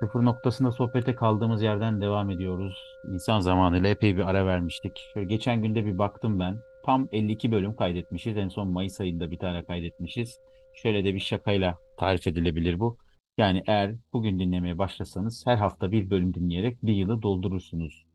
[0.00, 2.78] Sıfır noktasında sohbete kaldığımız yerden devam ediyoruz.
[3.12, 4.92] İnsan zamanıyla epey bir ara vermiştik.
[5.14, 6.58] Şöyle geçen günde bir baktım ben.
[6.86, 8.36] Tam 52 bölüm kaydetmişiz.
[8.36, 10.38] En son Mayıs ayında bir tane kaydetmişiz.
[10.74, 12.98] Şöyle de bir şakayla tarif edilebilir bu.
[13.38, 18.06] Yani eğer bugün dinlemeye başlasanız her hafta bir bölüm dinleyerek bir yılı doldurursunuz.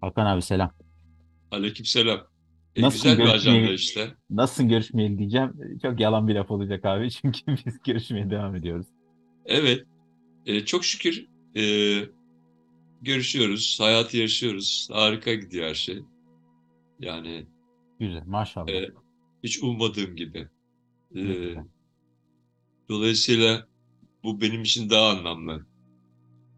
[0.00, 0.70] Hakan abi selam.
[1.50, 2.20] Aleykümselam.
[2.76, 4.08] E, Nasılsın güzel bir ajanda işte.
[4.30, 5.78] nasılsın görüşmeyeli diyeceğim.
[5.82, 7.10] Çok yalan bir laf olacak abi.
[7.10, 8.86] Çünkü biz görüşmeye devam ediyoruz.
[9.46, 9.84] Evet,
[10.46, 11.26] e, çok şükür
[11.58, 11.64] e,
[13.02, 14.88] görüşüyoruz, hayatı yaşıyoruz.
[14.92, 16.02] Harika gidiyor her şey.
[17.00, 17.46] Yani
[18.00, 18.68] Güzel maşallah.
[18.68, 18.90] e,
[19.42, 20.48] hiç ummadığım gibi.
[21.16, 21.54] E,
[22.88, 23.68] dolayısıyla
[24.22, 25.66] bu benim için daha anlamlı.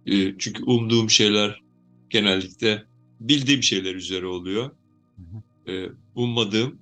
[0.06, 1.62] E, çünkü umduğum şeyler
[2.10, 2.84] genellikle
[3.20, 4.70] bildiğim şeyler üzere oluyor.
[5.16, 5.73] Hı hı.
[5.73, 6.78] E, ummadığım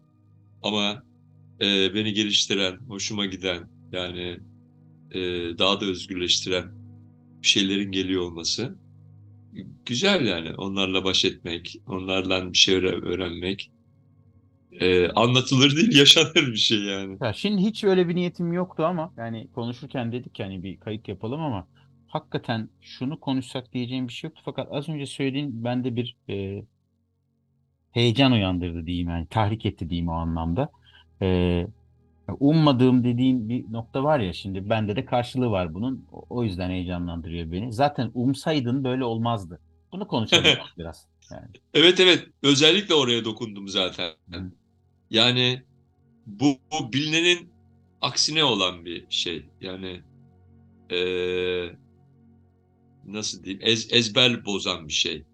[0.63, 1.03] ama
[1.61, 4.41] e, beni geliştiren, hoşuma giden, yani
[5.11, 5.21] e,
[5.59, 6.79] daha da özgürleştiren
[7.43, 8.79] bir şeylerin geliyor olması.
[9.87, 13.71] Güzel yani onlarla baş etmek, onlarla bir şey öğre- öğrenmek.
[14.73, 17.19] E, anlatılır değil, yaşanır bir şey yani.
[17.21, 21.41] Ya şimdi hiç öyle bir niyetim yoktu ama yani konuşurken dedik yani bir kayıt yapalım
[21.41, 21.67] ama
[22.07, 24.43] hakikaten şunu konuşsak diyeceğim bir şey yoktu.
[24.45, 26.65] Fakat az önce söylediğin bende bir e,
[27.93, 30.71] heyecan uyandırdı diyeyim yani tahrik etti diyeyim o anlamda.
[31.23, 31.67] E,
[32.41, 36.07] ummadığım dediğin bir nokta var ya şimdi bende de karşılığı var bunun.
[36.11, 37.73] O yüzden heyecanlandırıyor beni.
[37.73, 39.61] Zaten umsaydın böyle olmazdı.
[39.93, 40.45] Bunu konuşalım
[40.79, 41.07] biraz.
[41.31, 41.47] Yani.
[41.75, 44.11] Evet evet, özellikle oraya dokundum zaten.
[44.31, 44.53] Hı.
[45.11, 45.63] Yani
[46.27, 47.53] bu, bu bilinenin
[48.01, 49.47] aksine olan bir şey.
[49.61, 50.03] Yani
[50.91, 51.01] e,
[53.07, 55.25] nasıl diyeyim, ez, ezber bozan bir şey.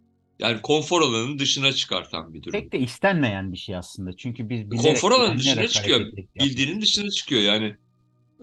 [0.44, 2.52] Yani konfor alanının dışına çıkartan bir durum.
[2.52, 4.16] Pek de istenmeyen bir şey aslında.
[4.16, 6.00] Çünkü biz bilerek konfor alanının dışına çıkıyor.
[6.40, 7.76] Bildiğinin dışına çıkıyor yani.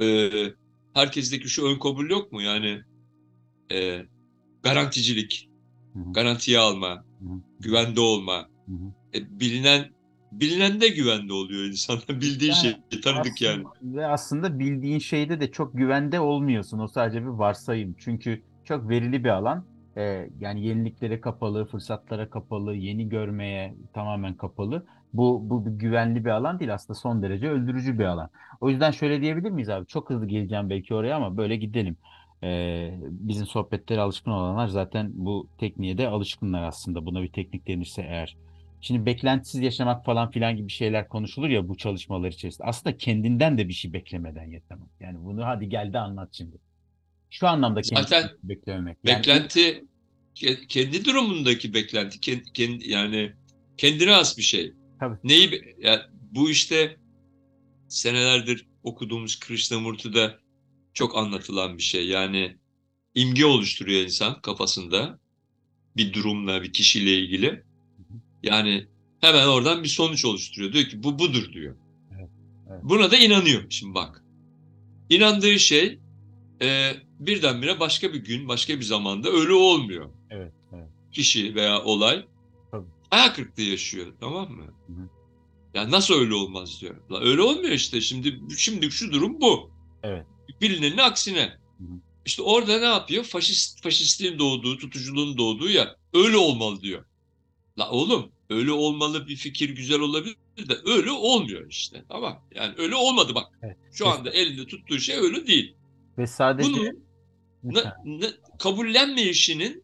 [0.02, 0.30] E,
[0.94, 2.42] herkesteki şu ön kabul yok mu?
[2.42, 2.82] Yani
[3.72, 4.06] e,
[4.64, 5.50] garanticilik,
[5.94, 8.50] Hı hı, garantiye alma, hı hı, güvende olma.
[9.14, 9.92] E, bilinen
[10.32, 12.08] bilinen de güvende oluyor insanlar.
[12.10, 13.64] Bildiği Yani şey tanıdık yani.
[13.68, 16.80] aslında, ve aslında bildiğin şeyde de çok güvende olmuyorsun.
[16.80, 17.96] O sadece bir varsayım.
[18.00, 19.71] Çünkü çok verili bir alan.
[19.98, 24.86] Ee, yani yeniliklere kapalı, fırsatlara kapalı, yeni görmeye tamamen kapalı.
[25.14, 28.30] Bu, bu bir güvenli bir alan değil aslında son derece öldürücü bir alan.
[28.62, 29.86] O yüzden şöyle diyebilir miyiz abi?
[29.86, 31.98] Çok hızlı geleceğim belki oraya ama böyle gidelim.
[32.44, 37.06] Ee, bizim sohbetlere alışkın olanlar zaten bu tekniğe de alışkınlar aslında.
[37.06, 38.38] Buna bir teknik denirse eğer.
[38.82, 42.68] Şimdi beklentisiz yaşamak falan filan gibi şeyler konuşulur ya bu çalışmalar içerisinde.
[42.68, 44.90] Aslında kendinden de bir şey beklemeden yaşamak.
[45.00, 46.58] Yani bunu hadi gel de anlat şimdi.
[47.32, 48.98] Şu anlamda Zaten beklememek.
[49.04, 49.86] Yani beklenti
[50.36, 53.34] ke- kendi durumundaki beklenti kendi, kendi yani
[53.78, 54.74] kendine has bir şey.
[55.00, 55.18] tabii.
[55.24, 56.98] Neyi be- ya bu işte
[57.88, 60.38] senelerdir okuduğumuz Krishnamurti'de
[60.94, 62.08] çok anlatılan bir şey.
[62.08, 62.58] Yani
[63.16, 65.20] imge oluşturuyor insan kafasında
[65.98, 67.64] bir durumla, bir kişiyle ilgili.
[68.44, 68.88] Yani
[69.22, 70.74] hemen oradan bir sonuç oluşturuyor.
[70.74, 71.76] Diyor ki bu budur diyor.
[72.16, 72.30] Evet,
[72.70, 72.80] evet.
[72.84, 73.64] Buna da inanıyor.
[73.70, 74.24] Şimdi bak.
[75.10, 76.00] İnandığı şey
[76.62, 80.10] e, birdenbire başka bir gün, başka bir zamanda ölü olmuyor.
[80.30, 80.90] Evet, evet.
[81.12, 82.26] Kişi veya olay
[82.72, 82.88] Tabii.
[83.10, 84.08] hayal kırıklığı yaşıyor.
[84.20, 84.64] Tamam mı?
[84.88, 85.10] Hı hı.
[85.74, 86.96] Ya nasıl öyle olmaz diyor.
[87.12, 88.02] La öyle olmuyor işte.
[88.02, 89.72] Şimdi şimdi şu durum bu.
[90.04, 90.26] Evet.
[90.62, 91.58] Bilinenin aksine.
[91.78, 92.00] Hı hı.
[92.26, 93.24] İşte orada ne yapıyor?
[93.24, 97.06] Faşist faşistliğin doğduğu, tutuculuğun doğduğu ya öyle olmalı diyor.
[97.80, 102.04] La oğlum öyle olmalı bir fikir güzel olabilir de öyle olmuyor işte.
[102.10, 102.46] Tamam.
[102.56, 103.48] Yani öyle olmadı bak.
[103.62, 103.78] Evet.
[103.94, 105.76] Şu anda elinde tuttuğu şey öyle değil.
[106.18, 106.94] Ve sadece Bunu
[107.64, 108.26] ne, ne,
[108.60, 109.84] kabullenmeyişinin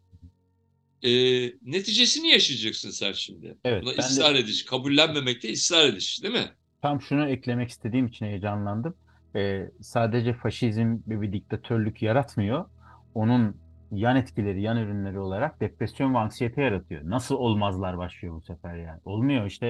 [1.02, 1.10] e,
[1.62, 3.58] neticesini yaşayacaksın sen şimdi.
[3.64, 6.54] evet Buna ben de ısrar ediş, kabullenmemekte ısrar ediş değil mi?
[6.82, 8.94] tam şunu eklemek istediğim için heyecanlandım.
[9.36, 12.64] Ee, sadece faşizm ve bir diktatörlük yaratmıyor.
[13.14, 13.56] Onun
[13.92, 17.10] yan etkileri, yan ürünleri olarak depresyon ve anksiyete yaratıyor.
[17.10, 19.00] Nasıl olmazlar başlıyor bu sefer yani.
[19.04, 19.68] Olmuyor işte.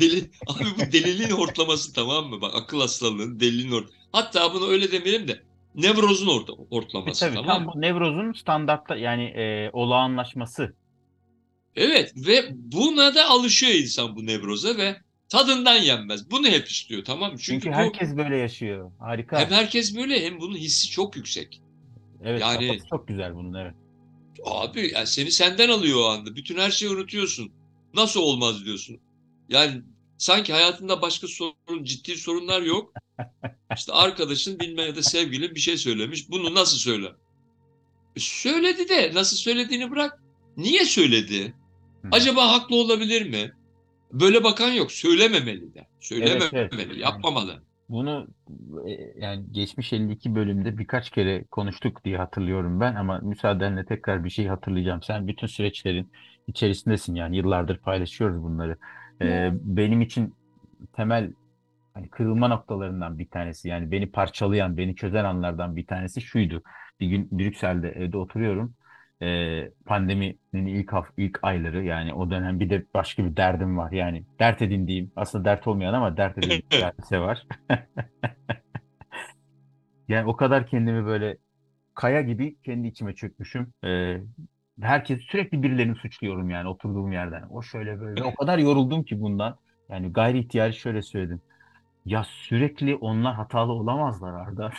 [0.00, 2.40] Deli, abi bu deliliğin hortlaması tamam mı?
[2.40, 3.90] Bak akıl hastalığının deliliğin ort.
[4.12, 5.42] Hatta bunu öyle demeyelim de
[5.74, 10.74] nevrozun orta, E hortlaması tabii tamam tam bu nevrozun standartta yani e, olağanlaşması.
[11.76, 14.96] Evet ve buna da alışıyor insan bu nevroza ve
[15.28, 16.30] tadından yenmez.
[16.30, 17.38] Bunu hep istiyor tamam mı?
[17.38, 18.90] Çünkü Çünkü bu herkes böyle yaşıyor.
[18.98, 19.50] hem Harika.
[19.50, 21.62] herkes böyle hem bunun hissi çok yüksek.
[22.24, 23.74] Evet, Yani çok güzel bunun evet.
[24.44, 26.36] abi yani seni senden alıyor o anda.
[26.36, 27.52] Bütün her şeyi unutuyorsun.
[27.94, 29.00] Nasıl olmaz diyorsun.
[29.48, 29.82] Yani
[30.18, 32.92] sanki hayatında başka sorun, ciddi sorunlar yok.
[33.76, 36.30] İşte arkadaşın bilmem ya da sevgilin bir şey söylemiş.
[36.30, 37.12] Bunu nasıl söyler?
[38.16, 40.22] E söyledi de nasıl söylediğini bırak.
[40.56, 41.54] Niye söyledi?
[42.12, 43.52] Acaba haklı olabilir mi?
[44.12, 44.92] Böyle bakan yok.
[44.92, 45.86] Söylememeli de.
[46.12, 46.42] Evet, evet.
[46.70, 47.62] Söylememeli, yapmamalı.
[47.88, 48.26] Bunu
[48.86, 54.30] e, yani geçmiş 52 bölümde birkaç kere konuştuk diye hatırlıyorum ben ama müsaadenle tekrar bir
[54.30, 55.02] şey hatırlayacağım.
[55.02, 56.12] Sen bütün süreçlerin
[56.46, 58.78] içerisindesin yani yıllardır paylaşıyoruz bunları.
[59.22, 60.34] Ee, benim için
[60.92, 61.32] temel
[61.94, 66.62] hani kırılma noktalarından bir tanesi yani beni parçalayan, beni çözen anlardan bir tanesi şuydu.
[67.00, 68.74] Bir gün Brüksel'de evde oturuyorum.
[69.22, 73.92] Ee, pandeminin ilk haf ilk ayları yani o dönem bir de başka bir derdim var.
[73.92, 76.62] Yani dert edindiğim aslında dert olmayan ama dert edindiğim
[77.12, 77.46] bir var.
[80.08, 81.36] Yani o kadar kendimi böyle
[81.94, 83.72] kaya gibi kendi içime çökmüşüm.
[83.84, 84.20] Ee,
[84.80, 87.42] herkes sürekli birilerini suçluyorum yani oturduğum yerden.
[87.50, 88.24] O şöyle böyle.
[88.24, 89.58] O kadar yoruldum ki bundan.
[89.88, 91.40] Yani gayri ihtiyari şöyle söyledim.
[92.06, 94.72] Ya sürekli onlar hatalı olamazlar Arda.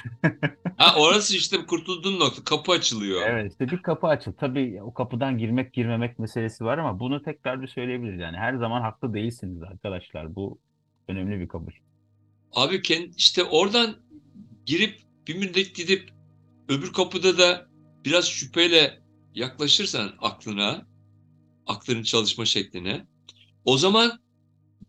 [0.78, 2.44] Ha orası işte kurtulduğun nokta.
[2.44, 3.22] Kapı açılıyor.
[3.28, 4.34] Evet işte bir kapı açıl.
[4.34, 8.20] Tabii o kapıdan girmek girmemek meselesi var ama bunu tekrar bir söyleyebiliriz.
[8.20, 10.36] Yani her zaman haklı değilsiniz arkadaşlar.
[10.36, 10.60] Bu
[11.08, 11.72] önemli bir kabul.
[12.56, 12.82] Abi
[13.18, 13.96] işte oradan
[14.66, 16.10] girip bir müddet gidip
[16.70, 17.68] öbür kapıda da
[18.06, 19.00] biraz şüpheyle
[19.36, 20.86] yaklaşırsan aklına,
[21.68, 23.06] aklının çalışma şekline,
[23.66, 24.12] o zaman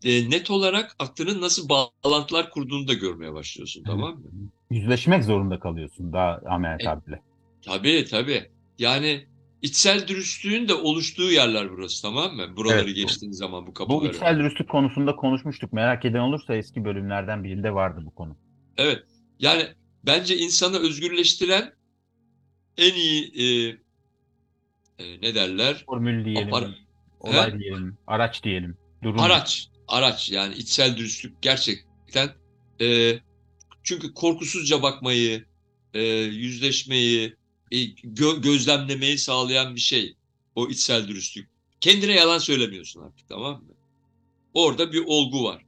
[0.04, 4.30] e, net olarak aklının nasıl bağlantılar kurduğunu da görmeye başlıyorsun, tamam mı?
[4.70, 7.22] Yüzleşmek zorunda kalıyorsun daha ameliyat E, abiyle.
[7.64, 8.50] Tabii tabii.
[8.78, 9.26] Yani
[9.62, 12.56] içsel dürüstlüğün de oluştuğu yerler burası, tamam mı?
[12.56, 12.96] Buraları Evet.
[12.96, 14.12] geçtiğin zaman bu Bu kapıları.
[14.12, 15.72] içsel dürüstlük konusunda konuşmuştuk.
[15.72, 18.36] Merak eden olursa eski bölümlerden birinde vardı bu konu.
[18.76, 19.02] Evet.
[19.38, 19.62] Yani
[20.06, 21.72] bence insanı özgürleştiren
[22.76, 23.76] en iyi e,
[25.00, 25.84] e, ne derler?
[25.86, 26.74] Formül diyelim, Apar-
[27.20, 27.58] olay He?
[27.58, 29.20] diyelim, araç diyelim, durum.
[29.20, 29.68] Araç.
[29.88, 32.30] Araç yani içsel dürüstlük gerçekten
[32.80, 33.18] e,
[33.82, 35.44] çünkü korkusuzca bakmayı,
[35.94, 37.34] e, yüzleşmeyi,
[37.70, 40.14] e, gö- gözlemlemeyi sağlayan bir şey
[40.54, 41.48] o içsel dürüstlük.
[41.80, 43.74] Kendine yalan söylemiyorsun artık tamam mı?
[44.54, 45.62] Orada bir olgu var.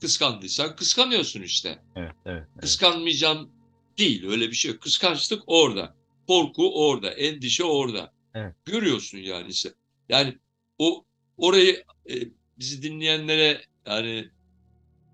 [0.00, 1.82] Kıskandıysan kıskanıyorsun işte.
[1.96, 2.60] Evet, evet, evet.
[2.60, 3.50] Kıskanmayacağım
[3.98, 4.80] değil öyle bir şey yok.
[4.80, 5.94] Kıskançlık orada.
[6.26, 7.10] Korku orada.
[7.10, 8.12] Endişe orada.
[8.36, 8.54] Evet.
[8.64, 9.74] Görüyorsun yani işte.
[10.08, 10.38] Yani
[10.78, 11.04] o
[11.36, 12.14] orayı e,
[12.58, 14.30] bizi dinleyenlere yani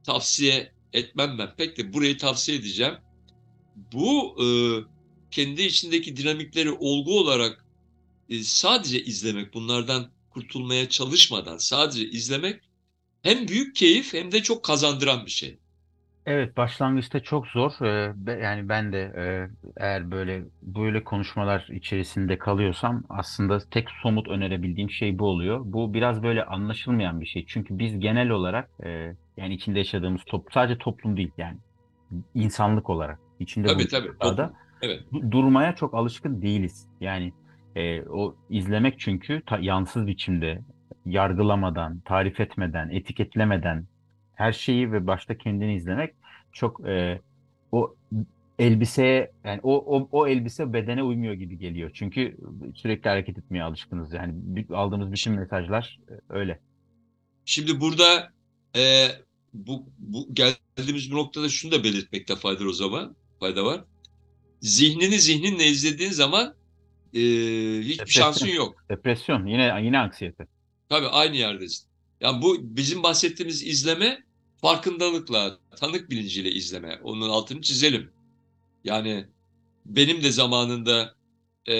[0.04, 1.56] tavsiye etmem ben.
[1.56, 2.94] Pek de burayı tavsiye edeceğim.
[3.92, 4.46] Bu e,
[5.30, 7.66] kendi içindeki dinamikleri olgu olarak
[8.28, 12.60] e, sadece izlemek, bunlardan kurtulmaya çalışmadan sadece izlemek
[13.22, 15.58] hem büyük keyif hem de çok kazandıran bir şey.
[16.26, 17.72] Evet, başlangıçta çok zor.
[17.82, 19.24] Ee, be- yani ben de e,
[19.76, 25.60] eğer böyle böyle konuşmalar içerisinde kalıyorsam aslında tek somut önerebildiğim şey bu oluyor.
[25.64, 27.44] Bu biraz böyle anlaşılmayan bir şey.
[27.48, 31.56] Çünkü biz genel olarak e, yani içinde yaşadığımız toplum sadece toplum değil yani
[32.34, 34.08] insanlık olarak içinde Tabii tabii.
[34.08, 34.52] Toplum.
[34.82, 35.00] Evet.
[35.12, 36.88] du- durmaya çok alışkın değiliz.
[37.00, 37.32] Yani
[37.76, 40.60] e, o izlemek çünkü ta- yansız biçimde
[41.06, 43.84] yargılamadan, tarif etmeden, etiketlemeden
[44.42, 46.14] her şeyi ve başta kendini izlemek
[46.52, 47.20] çok e,
[47.72, 47.94] o
[48.58, 51.90] elbiseye yani o, o o elbise bedene uymuyor gibi geliyor.
[51.94, 52.36] Çünkü
[52.74, 54.12] sürekli hareket etmeye alışkınız.
[54.12, 54.34] Yani
[54.74, 56.60] aldığımız bütün mesajlar e, öyle.
[57.44, 58.32] Şimdi burada
[58.76, 59.08] e,
[59.54, 63.84] bu, bu geldiğimiz bu noktada şunu da belirtmekte fayda o zaman fayda var.
[64.60, 66.54] Zihnini zihninle izlediğin zaman
[67.14, 67.20] e,
[67.80, 68.24] hiçbir Depresyon.
[68.24, 68.84] şansın yok.
[68.88, 70.46] Depresyon yine yine anksiyete.
[70.88, 71.88] Tabii aynı yerdesin.
[72.20, 74.24] Yani bu bizim bahsettiğimiz izleme
[74.62, 77.00] farkındalıkla, tanık bilinciyle izleme.
[77.02, 78.10] Onun altını çizelim.
[78.84, 79.26] Yani
[79.86, 81.14] benim de zamanında
[81.66, 81.74] e,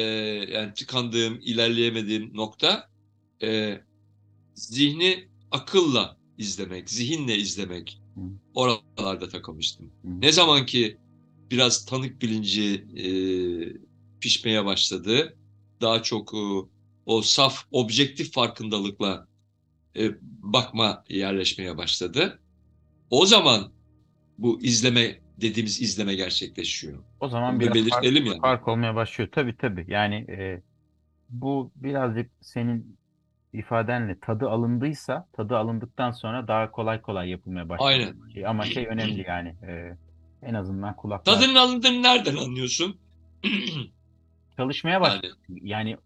[0.53, 2.89] yani tıkandığım, ilerleyemediğim nokta
[3.43, 3.81] e,
[4.55, 8.01] zihni akılla izlemek, zihinle izlemek.
[8.55, 9.93] Oralarda takılmıştım.
[10.05, 10.97] Ne zaman ki
[11.51, 13.07] biraz tanık bilinci e,
[14.21, 15.37] pişmeye başladı,
[15.81, 16.69] daha çok e,
[17.07, 19.27] o saf, objektif farkındalıkla
[19.97, 20.11] e,
[20.43, 22.42] bakma yerleşmeye başladı.
[23.13, 23.73] O zaman
[24.39, 26.99] bu izleme dediğimiz izleme gerçekleşiyor.
[27.21, 28.41] O zaman Bunu biraz fark, belirtelim yani.
[28.41, 29.31] fark olmaya başlıyor.
[29.33, 29.85] Tabii tabii.
[29.89, 30.63] Yani e,
[31.29, 32.97] bu birazcık senin
[33.53, 37.91] ifadenle tadı alındıysa, tadı alındıktan sonra daha kolay kolay yapılmaya başlıyor.
[37.91, 38.31] Aynen.
[38.35, 39.49] Şey, Ama şey önemli yani.
[39.49, 39.97] e,
[40.43, 42.97] en azından kulaklar Tadının alındığını nereden anlıyorsun?
[44.57, 45.37] çalışmaya başlıyor.
[45.49, 45.97] yani Yani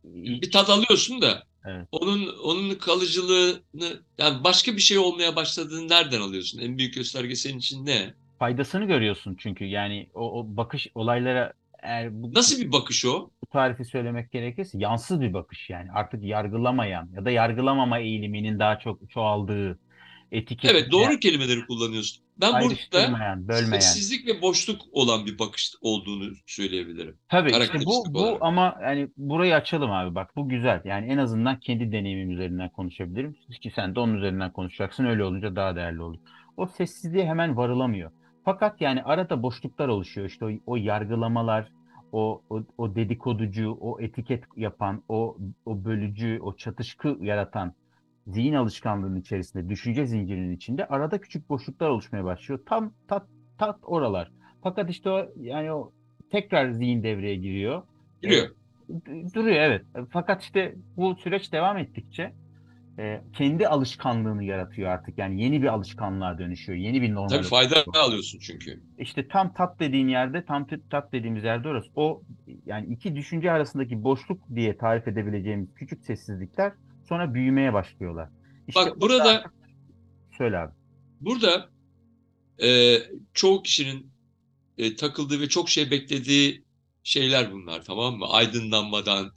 [0.43, 1.89] bir tat alıyorsun da Evet.
[1.93, 6.59] onun onun kalıcılığını yani başka bir şey olmaya başladığını nereden alıyorsun?
[6.61, 8.15] En büyük gösterge senin için ne?
[8.39, 13.31] faydasını görüyorsun çünkü yani o, o bakış olaylara eğer bu, Nasıl bir bakış o?
[13.43, 18.79] bu tarifi söylemek gerekirse yansız bir bakış yani artık yargılamayan ya da yargılamama eğiliminin daha
[18.79, 19.79] çok çoğaldığı
[20.33, 22.23] etiket Evet doğru kelimeleri kullanıyorsun.
[22.41, 23.81] Ben burada bölmeyen.
[23.81, 27.17] sessizlik ve boşluk olan bir bakış olduğunu söyleyebilirim.
[27.29, 28.39] Tabii işte bu bu olarak.
[28.41, 30.83] ama yani burayı açalım abi bak bu güzel.
[30.85, 33.37] Yani en azından kendi deneyimim üzerinden konuşabilirim.
[33.61, 35.05] Ki sen de onun üzerinden konuşacaksın.
[35.05, 36.19] Öyle olunca daha değerli olur.
[36.57, 38.11] O sessizliğe hemen varılamıyor.
[38.45, 40.27] Fakat yani arada boşluklar oluşuyor.
[40.27, 41.69] İşte o, o yargılamalar,
[42.13, 47.75] o, o, o dedikoducu, o etiket yapan, o, o bölücü, o çatışkı yaratan
[48.27, 52.61] zihin alışkanlığının içerisinde, düşünce zincirinin içinde arada küçük boşluklar oluşmaya başlıyor.
[52.67, 53.27] Tam tat
[53.59, 54.31] tat oralar.
[54.63, 55.93] Fakat işte o yani o
[56.31, 57.83] tekrar zihin devreye giriyor.
[58.23, 58.49] Giriyor.
[58.89, 59.83] D- Duruyor evet.
[60.11, 62.33] Fakat işte bu süreç devam ettikçe
[62.99, 65.19] e, kendi alışkanlığını yaratıyor artık.
[65.19, 66.79] Yani yeni bir alışkanlığa dönüşüyor.
[66.79, 67.29] Yeni bir normal.
[67.29, 68.81] Tabii fayda alıyorsun çünkü.
[68.99, 71.89] İşte tam tat dediğin yerde, tam tat- tat dediğimiz yerde orası.
[71.95, 72.23] O
[72.67, 76.73] yani iki düşünce arasındaki boşluk diye tarif edebileceğimiz küçük sessizlikler
[77.09, 78.29] sonra büyümeye başlıyorlar.
[78.69, 79.53] İşte Bak burada artık-
[80.39, 80.73] söyle abi.
[81.21, 81.69] burada
[82.63, 82.99] e,
[83.35, 84.11] çoğu kişinin
[84.79, 86.65] e, takıldığı ve çok şey beklediği
[87.03, 88.27] şeyler bunlar tamam mı?
[88.29, 89.33] Aydınlanmadan,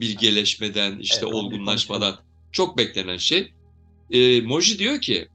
[0.00, 2.14] bilgeleşmeden, işte Evet, olgunlaşmadan
[2.52, 3.54] çok beklenen şey.
[4.10, 5.28] E, Moji diyor ki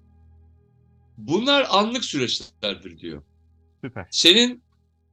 [1.17, 3.23] bunlar anlık süreçlerdir diyor.
[3.83, 4.07] Süper.
[4.11, 4.63] Senin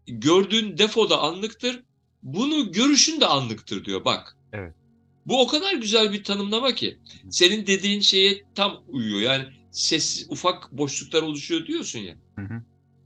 [0.06, 1.82] gördüğün defo da anlıktır.
[2.22, 4.36] Bunu görüşün de anlıktır diyor bak.
[4.52, 4.74] Evet.
[5.28, 6.98] Bu o kadar güzel bir tanımlama ki.
[7.30, 9.20] Senin dediğin şeye tam uyuyor.
[9.20, 12.14] Yani ses ufak boşluklar oluşuyor diyorsun ya.
[12.36, 12.62] Hı hı.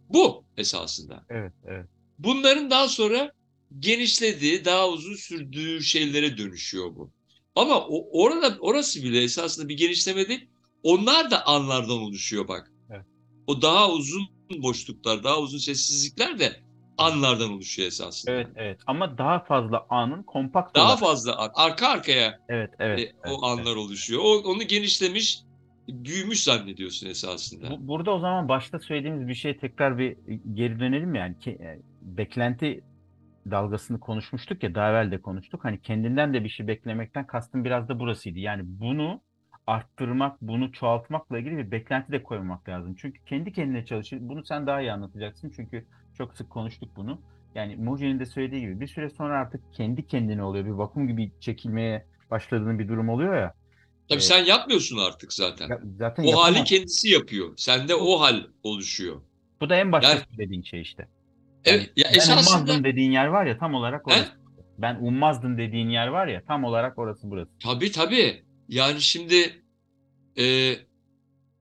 [0.08, 1.26] Bu esasında.
[1.30, 1.86] Evet, evet.
[2.18, 3.32] Bunların daha sonra
[3.78, 7.10] genişlediği, daha uzun sürdüğü şeylere dönüşüyor bu.
[7.54, 10.48] Ama o, orada orası bile esasında bir genişleme değil.
[10.82, 12.72] Onlar da anlardan oluşuyor bak.
[12.90, 13.06] Evet.
[13.46, 14.28] O daha uzun
[14.62, 16.62] boşluklar, daha uzun sessizlikler de
[16.98, 18.32] anlardan oluşuyor esasında.
[18.34, 18.80] Evet, evet.
[18.86, 22.98] Ama daha fazla anın kompakt Daha olarak- fazla an- arka arkaya Evet, evet.
[22.98, 23.38] e, evet, o evet.
[23.42, 24.20] anlar oluşuyor.
[24.24, 25.40] O, onu genişlemiş,
[25.88, 27.70] büyümüş zannediyorsun esasında.
[27.70, 30.16] Bu- Burada o zaman başta söylediğimiz bir şeye tekrar bir
[30.54, 32.80] geri dönelim yani ki e, beklenti
[33.50, 35.64] dalgasını konuşmuştuk ya daha evvel de konuştuk.
[35.64, 38.38] Hani kendinden de bir şey beklemekten kastım biraz da burasıydı.
[38.38, 39.20] Yani bunu
[39.66, 42.94] arttırmak, bunu çoğaltmakla ilgili bir beklenti de koymamak lazım.
[42.98, 44.18] Çünkü kendi kendine çalışır.
[44.20, 45.86] Bunu sen daha iyi anlatacaksın çünkü
[46.18, 47.20] çok sık konuştuk bunu.
[47.54, 50.64] Yani Moji'nin de söylediği gibi bir süre sonra artık kendi kendine oluyor.
[50.64, 53.54] Bir vakum gibi çekilmeye başladığın bir durum oluyor ya.
[54.08, 54.24] Tabii Evet.
[54.24, 55.68] sen yapmıyorsun artık zaten.
[55.68, 56.64] Ya Zaten O hali yapamaz.
[56.68, 57.52] kendisi yapıyor.
[57.56, 59.20] Sende o hal oluşuyor.
[59.60, 61.08] Bu da en başta Yani- söylediğin şey işte.
[61.64, 64.10] Evet, ya ben esasında ummazdım dediğin yer var ya tam olarak He?
[64.10, 64.32] orası.
[64.78, 67.50] Ben ummazdım dediğin yer var ya tam olarak orası burası.
[67.62, 68.42] tabii tabii.
[68.68, 69.62] Yani şimdi
[70.38, 70.74] e,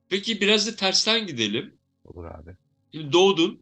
[0.10, 1.76] peki biraz da tersten gidelim.
[2.06, 2.56] Olur abi.
[2.94, 3.62] Şimdi doğdun.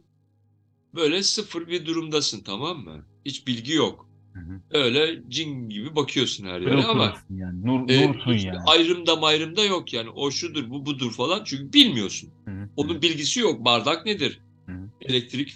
[0.95, 3.05] Böyle sıfır bir durumdasın tamam mı?
[3.25, 4.09] Hiç bilgi yok.
[4.33, 4.61] Hı hı.
[4.71, 7.65] Öyle cin gibi bakıyorsun her yere ama yani.
[7.65, 8.57] Nur, e, nursun yani.
[8.67, 10.09] ayrımda mayrımda yok yani.
[10.09, 12.29] O şudur bu budur falan çünkü bilmiyorsun.
[12.45, 12.69] Hı hı.
[12.75, 13.65] Onun bilgisi yok.
[13.65, 14.39] Bardak nedir?
[14.65, 14.89] Hı hı.
[15.01, 15.53] Elektrik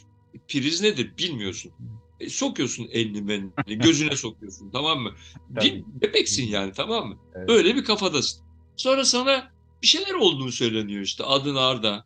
[0.48, 1.18] priz nedir?
[1.18, 1.72] Bilmiyorsun.
[2.20, 5.12] E, sokuyorsun elini menini, gözüne sokuyorsun tamam mı?
[5.50, 7.18] Bir bebeksin yani tamam mı?
[7.36, 7.50] Evet.
[7.50, 8.44] Öyle bir kafadasın.
[8.76, 11.24] Sonra sana bir şeyler olduğunu söyleniyor işte.
[11.24, 12.06] Adın Arda,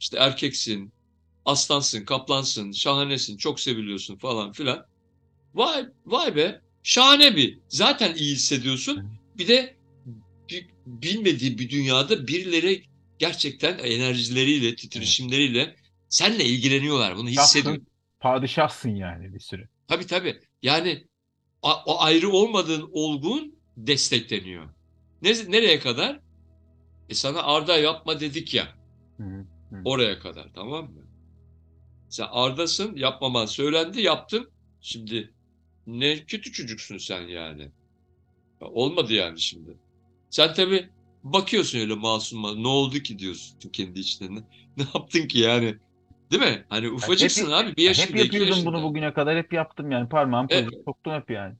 [0.00, 0.92] işte erkeksin,
[1.50, 4.86] aslansın, kaplansın, şahanesin, çok seviliyorsun falan filan.
[5.54, 7.58] Vay, vay be, şahane bir.
[7.68, 9.10] Zaten iyi hissediyorsun.
[9.38, 9.76] Bir de
[10.50, 12.84] bir- bilmediği bir dünyada birileri
[13.18, 15.76] gerçekten enerjileriyle, titreşimleriyle
[16.08, 17.16] seninle ilgileniyorlar.
[17.16, 17.74] Bunu hissediyor.
[17.74, 17.86] Şahsın,
[18.20, 19.68] padişahsın yani bir süre.
[19.88, 20.40] Tabii tabii.
[20.62, 21.04] Yani
[21.62, 24.68] o ayrı olmadığın olgun destekleniyor.
[25.22, 26.20] Ne, nereye kadar?
[27.08, 28.74] E sana Arda yapma dedik ya.
[29.16, 29.46] Hı hı.
[29.84, 30.99] Oraya kadar tamam mı?
[32.10, 34.50] Sen Arda'sın yapmaman söylendi yaptın.
[34.80, 35.34] Şimdi
[35.86, 37.62] ne kötü çocuksun sen yani.
[38.60, 39.76] Ya olmadı yani şimdi.
[40.30, 40.88] Sen tabii
[41.24, 42.62] bakıyorsun öyle masum masum.
[42.62, 44.42] Ne oldu ki diyorsun kendi içinde.
[44.76, 45.74] Ne, yaptın ki yani?
[46.30, 46.64] Değil mi?
[46.68, 47.76] Hani ufacıksın abi.
[47.76, 48.72] Bir Ya yaşında, hep yapıyordum yaşında.
[48.72, 50.68] bunu bugüne kadar hep yaptım yani parmağım Evet.
[50.84, 51.54] soktum hep yani.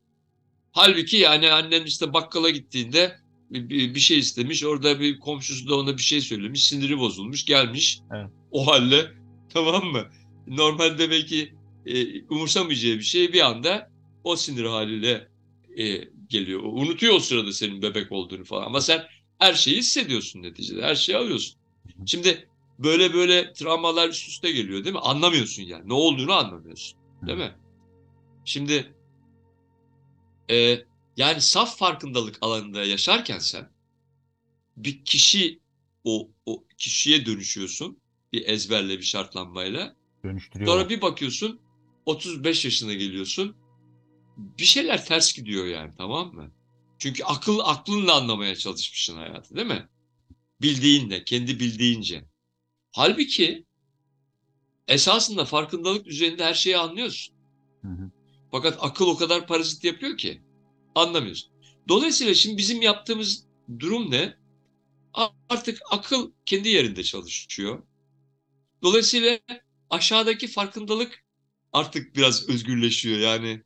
[0.73, 3.17] Halbuki yani annen işte bakkala gittiğinde
[3.51, 4.65] bir, bir- bir şey istemiş.
[4.65, 6.65] Orada bir komşusu da ona bir şey söylemiş.
[6.65, 7.45] Siniri bozulmuş.
[7.45, 8.01] Gelmiş.
[8.15, 8.31] Evet.
[8.51, 9.07] O halle
[9.55, 10.09] tamam mı?
[10.51, 11.55] Normalde belki
[11.87, 13.91] e, umursamayacağı bir şey bir anda
[14.25, 15.29] o sinir haliyle
[15.77, 16.61] e, geliyor.
[16.63, 18.67] Unutuyor o sırada senin bebek olduğunu falan.
[18.67, 19.03] Ama sen
[19.39, 20.83] her şeyi hissediyorsun neticede.
[20.83, 21.61] Her şeyi alıyorsun.
[22.07, 25.01] Şimdi böyle böyle travmalar üst üste geliyor değil mi?
[25.01, 25.89] Anlamıyorsun yani.
[25.89, 26.99] Ne olduğunu anlamıyorsun.
[27.27, 27.55] Değil mi?
[28.45, 28.95] Şimdi
[30.51, 30.85] e,
[31.17, 33.71] yani saf farkındalık alanında yaşarken sen
[34.77, 35.61] bir kişi
[36.05, 37.99] o, o kişiye dönüşüyorsun
[38.33, 40.00] bir ezberle bir şartlanmayla.
[40.25, 40.71] Dönüştürüyor.
[40.71, 41.61] Sonra bir bakıyorsun
[42.07, 43.57] 35 yaşına geliyorsun.
[44.37, 46.51] Bir şeyler ters gidiyor yani tamam mı?
[46.99, 49.89] Çünkü akıl aklınla anlamaya çalışmışsın hayatı değil mi?
[50.63, 52.25] Bildiğinle, kendi bildiğince.
[52.93, 53.65] Halbuki
[54.89, 57.35] esasında farkındalık düzeyinde her şeyi anlıyorsun.
[57.83, 58.11] Hı hı.
[58.51, 60.43] Fakat akıl o kadar parazit yapıyor ki
[60.95, 61.51] anlamıyorsun.
[61.89, 63.47] Dolayısıyla şimdi bizim yaptığımız
[63.79, 64.37] durum ne?
[65.49, 67.83] Artık akıl kendi yerinde çalışıyor.
[68.83, 69.39] Dolayısıyla
[69.91, 71.25] aşağıdaki farkındalık
[71.73, 73.19] artık biraz özgürleşiyor.
[73.19, 73.63] Yani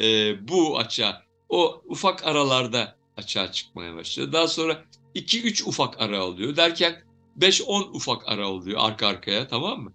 [0.00, 4.32] e, bu açığa, o ufak aralarda açığa çıkmaya başlıyor.
[4.32, 6.56] Daha sonra 2-3 ufak ara oluyor.
[6.56, 7.02] Derken
[7.38, 9.92] 5-10 ufak ara oluyor arka arkaya tamam mı?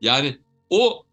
[0.00, 0.38] Yani
[0.70, 1.06] o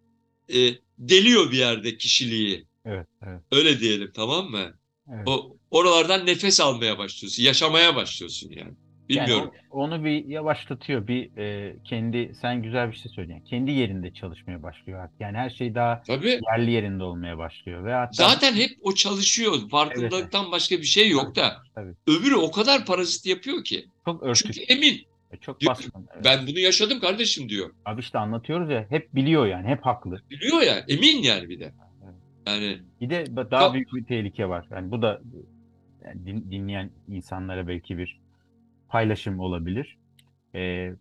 [0.54, 0.58] e,
[1.00, 2.66] deliyor bir yerde kişiliği.
[2.86, 4.74] Evet, evet, Öyle diyelim tamam mı?
[5.14, 5.28] evet.
[5.28, 8.74] O oralardan nefes almaya başlıyorsun, yaşamaya başlıyorsun yani.
[9.10, 9.52] Yani Bilmiyorum.
[9.72, 11.08] o- onu bir yavaşlatıyor.
[11.08, 13.40] Bir e, kendi sen güzel bir şey söyledin.
[13.40, 15.22] Kendi yerinde çalışmaya başlıyor artık.
[15.22, 16.40] Yani her şey daha Tabii.
[16.52, 19.54] yerli yerinde olmaya başlıyor ve hatta Zaten hep o çalışıyor.
[19.72, 21.56] Farkındalıktan başka bir şey yok da.
[21.76, 21.94] Tabii.
[22.08, 23.86] Öbürü o kadar parazit yapıyor ki.
[24.06, 25.02] çok örtük, Çünkü emin.
[25.42, 26.08] çok diyor- baskın.
[26.16, 26.26] Evet.
[26.26, 27.70] Ben bunu yaşadım kardeşim diyor.
[27.86, 30.22] Abi işte anlatıyoruz ya hep biliyor yani hep haklı.
[30.30, 30.76] Biliyor ya.
[30.88, 31.74] Emin yani bir de.
[32.04, 32.16] Evet.
[32.48, 34.68] Yani Bir de daha büyük bir tehlike var.
[34.72, 35.22] Yani bu da
[36.06, 38.20] yani din- dinleyen insanlara belki bir
[38.96, 39.98] paylaşım olabilir.
[40.56, 40.94] Ee,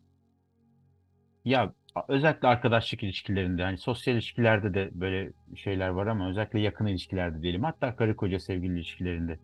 [1.45, 1.73] ya
[2.09, 7.63] özellikle arkadaşlık ilişkilerinde hani sosyal ilişkilerde de böyle şeyler var ama özellikle yakın ilişkilerde diyelim.
[7.65, 9.39] Hatta karı koca sevgili ilişkilerinde.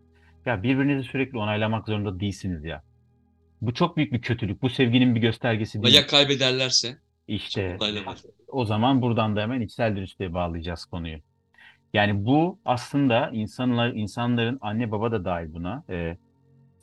[0.47, 2.83] Ya birbirinizi sürekli onaylamak zorunda değilsiniz ya.
[3.61, 4.63] Bu çok büyük bir kötülük.
[4.63, 5.95] Bu sevginin bir göstergesi değil.
[5.95, 7.79] ya kaybederlerse İşte
[8.49, 11.19] o zaman buradan da hemen içsel dürüstlüğe bağlayacağız konuyu.
[11.95, 16.17] Yani bu aslında insanlar, insanların anne baba da dahil buna e,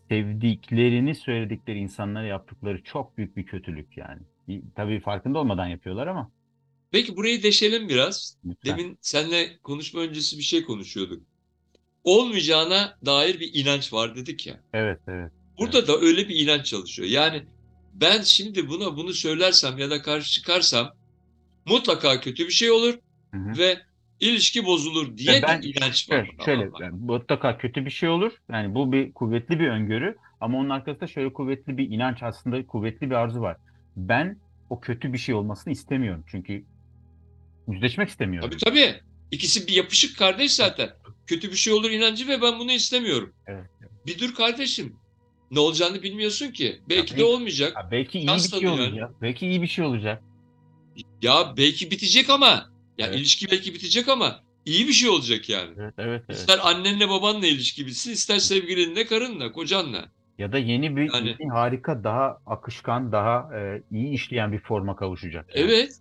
[0.09, 4.21] sevdiklerini söyledikleri insanlara yaptıkları çok büyük bir kötülük yani.
[4.75, 6.31] Tabii farkında olmadan yapıyorlar ama
[6.91, 8.37] Peki burayı deşelim biraz.
[8.45, 8.77] lütfen.
[8.77, 11.23] Demin seninle konuşma öncesi bir şey konuşuyorduk.
[12.03, 14.61] Olmayacağına dair bir inanç var dedik ya.
[14.73, 15.31] Evet, evet.
[15.59, 17.09] Burada da öyle bir inanç çalışıyor.
[17.09, 17.43] Yani
[17.93, 20.93] ben şimdi buna bunu söylersem ya da karşı çıkarsam
[21.65, 22.93] mutlaka kötü bir şey olur
[23.31, 23.57] Hı hı.
[23.57, 23.79] ve
[24.19, 26.25] ilişki bozulur diye ben- bir inanç var.
[26.25, 28.31] Şöyle, şöyle yani mutlaka kötü bir şey olur.
[28.51, 33.09] Yani bu bir kuvvetli bir öngörü ama onun arkasında şöyle kuvvetli bir inanç aslında kuvvetli
[33.09, 33.57] bir arzu var.
[33.95, 34.37] Ben
[34.69, 36.23] o kötü bir şey olmasını istemiyorum.
[36.31, 36.65] Çünkü
[37.67, 38.49] yüzleşmek istemiyorum.
[38.49, 39.01] Tabii tabii.
[39.31, 40.89] İkisi bir yapışık kardeş zaten.
[41.27, 43.33] Kötü bir şey olur inancı ve ben bunu istemiyorum.
[43.47, 43.65] Evet,
[44.07, 44.95] Bir dur kardeşim.
[45.51, 46.79] Ne olacağını bilmiyorsun ki.
[46.89, 47.75] Belki Ya de olmayacak.
[47.75, 48.91] Ha, belki iyi bir Şans şey tanıyor yani.
[48.91, 49.11] olacak.
[49.21, 50.23] Belki iyi bir şey olacak.
[51.21, 52.69] Ya belki bitecek ama.
[52.97, 53.19] Ya Evet.
[53.19, 55.73] ilişki belki bitecek ama iyi bir şey olacak yani.
[55.77, 56.39] Evet, evet, evet.
[56.39, 60.11] İster annenle babanla ilişki bitsin, ister sevgilinle, karınla, kocanla.
[60.37, 64.95] Ya da yeni bir Yani- yeni harika, daha akışkan, daha e, iyi işleyen bir forma
[64.95, 65.55] kavuşacak.
[65.55, 65.65] yani.
[65.71, 65.91] Evet.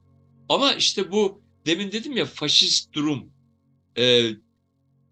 [0.48, 3.30] Ama işte bu demin dedim ya faşist durum
[3.98, 4.22] e,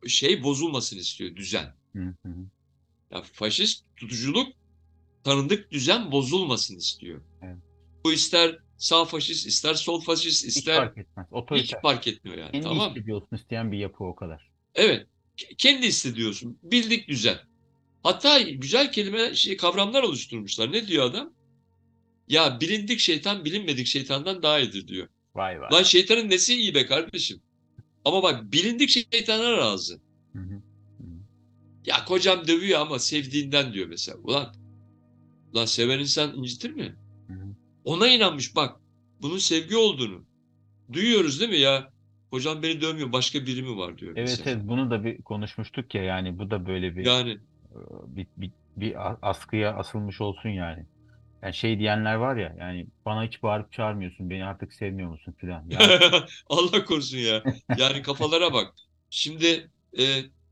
[0.09, 1.75] şey bozulmasını istiyor düzen.
[1.97, 2.31] Hı hı.
[3.11, 4.53] Ya faşist tutuculuk
[5.25, 7.21] tanıdık düzen bozulmasın istiyor.
[7.43, 7.57] Evet.
[8.05, 11.27] Bu ister sağ faşist, ister sol faşist, Hiç ister fark etmez.
[11.27, 11.81] hiç Otoriter.
[11.83, 12.53] fark etmiyor yani.
[12.53, 14.51] Kendi tamam hissediyorsun isteyen bir yapı o kadar.
[14.75, 15.07] Evet.
[15.37, 16.59] Ke- Kendi hissediyorsun.
[16.63, 17.39] Bildik düzen.
[18.03, 20.73] Hatta güzel kelime şey, kavramlar oluşturmuşlar.
[20.73, 21.33] Ne diyor adam?
[22.29, 25.09] Ya bilindik şeytan bilinmedik şeytandan daha iyidir diyor.
[25.35, 25.73] Vay vay.
[25.73, 27.41] Lan şeytanın nesi iyi be kardeşim?
[28.05, 30.01] Ama bak bilindik şeytana razı.
[30.33, 30.55] Hı hı.
[30.55, 31.05] Hı.
[31.87, 34.19] Ya kocam dövüyor ama sevdiğinden diyor mesela.
[34.19, 34.55] Ulan,
[35.53, 36.97] ulan seven insan incitir mi?
[37.85, 38.81] Ona inanmış bak.
[39.23, 40.25] Bunun sevgi olduğunu.
[40.93, 41.93] Duyuyoruz değil mi ya?
[42.31, 44.51] Kocam beni dövmüyor başka biri mi var diyor Evet, mesela.
[44.51, 48.51] evet bunu da bir konuşmuştuk ya yani bu da böyle bir Yani e, bir, bir,
[48.77, 50.87] bir askıya asılmış olsun yani.
[51.43, 55.65] Yani şey diyenler var ya yani bana hiç bağırıp çağırmıyorsun beni artık sevmiyor musun filan.
[55.71, 56.01] Yani
[56.49, 57.43] Allah korusun ya.
[57.79, 58.75] Yani kafalara bak.
[59.11, 60.05] Şimdi e,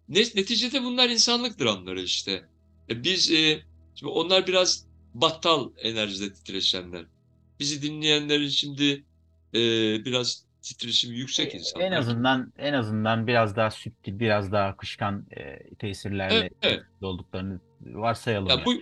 [0.08, 2.44] ne, neticede bunlar insanlıktır anları işte.
[2.90, 3.62] E, biz e,
[3.94, 7.04] şimdi onlar biraz battal enerjide titreşenler.
[7.60, 9.04] Bizi dinleyenlerin şimdi
[9.54, 9.60] e,
[10.04, 11.86] biraz titreşimi yüksek insanlar.
[11.86, 16.82] en azından en azından biraz daha sütlü, biraz daha akışkan e, tesirlerle Evet, evet.
[17.02, 18.64] olduklarını varsayalım Ya yani.
[18.66, 18.74] bu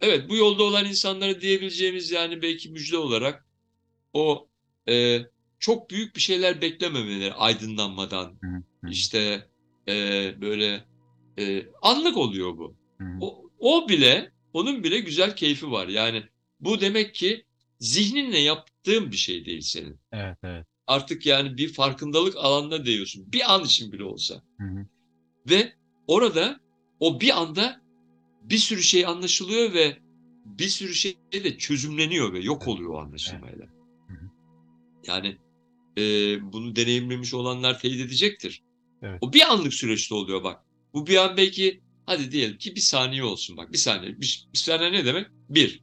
[0.00, 3.46] evet bu yolda olan insanlara diyebileceğimiz yani belki müjde olarak
[4.12, 4.48] o
[4.88, 5.18] e,
[5.58, 8.46] çok büyük bir şeyler beklememeleri aydınlanmadan Hı
[8.82, 8.90] hı.
[8.90, 9.46] işte
[9.88, 9.94] e,
[10.40, 10.84] böyle
[11.38, 12.76] e, anlık oluyor bu.
[12.98, 13.18] Hı hı.
[13.20, 15.88] O, o bile onun bile güzel keyfi var.
[15.88, 16.22] Yani
[16.60, 17.44] bu demek ki
[17.82, 20.00] zihninle yaptığın bir şey değil senin.
[20.12, 20.66] Evet, evet.
[20.86, 23.32] Artık yani bir farkındalık alanına değiyorsun.
[23.32, 24.42] Bir an için bile olsa.
[24.58, 24.86] Hı hı.
[25.50, 25.72] Ve
[26.06, 26.60] orada
[27.00, 27.80] o bir anda
[28.42, 29.98] bir sürü şey anlaşılıyor ve
[30.44, 33.66] bir sürü şey de çözümleniyor ve yok oluyor o anlaşılmayla.
[34.08, 34.30] Hı hı.
[35.06, 35.36] Yani
[35.98, 36.02] e,
[36.52, 38.62] bunu deneyimlemiş olanlar teyit edecektir.
[39.02, 39.18] Evet.
[39.20, 40.64] O bir anlık süreçte oluyor bak.
[40.94, 43.72] Bu bir an belki hadi diyelim ki bir saniye olsun bak.
[43.72, 44.20] Bir saniye.
[44.20, 45.26] Bir, bir saniye ne demek?
[45.48, 45.82] Bir.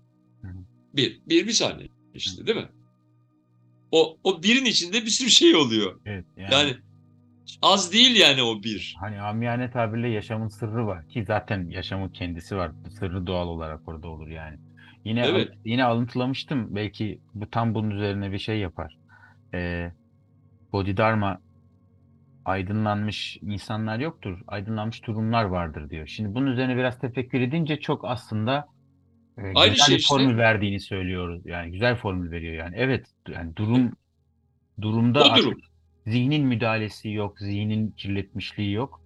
[0.94, 1.22] Bir.
[1.30, 2.70] Bir bir saniye işte değil mi?
[3.92, 6.00] O, o birin içinde bir sürü şey oluyor.
[6.06, 6.78] Evet, yani, Yani
[7.62, 8.96] az değil yani o bir.
[9.00, 12.72] hani amiyane tabirle yaşamın sırrı var ki zaten yaşamın kendisi var.
[13.00, 14.58] Sırrı doğal olarak orada olur yani.
[15.06, 15.54] Yine Evet.
[15.66, 18.98] yine alıntılamıştım belki bu tam bunun üzerine bir şey yapar.
[19.54, 19.92] e,
[20.74, 21.40] Bodhidharma
[22.46, 26.08] aydınlanmış insanlar yoktur, aydınlanmış durumlar vardır diyor.
[26.08, 28.68] Şimdi bunun üzerine biraz tefekkür edince çok aslında
[29.44, 30.16] e, Aynı güzel şey bir işte.
[30.16, 31.42] formül verdiğini söylüyoruz.
[31.46, 32.76] Yani güzel formül veriyor yani.
[32.78, 33.92] Evet, yani durum
[34.82, 35.60] durumda O durum.
[36.08, 39.02] zihnin müdahalesi yok, zihnin kirletmişliği yok.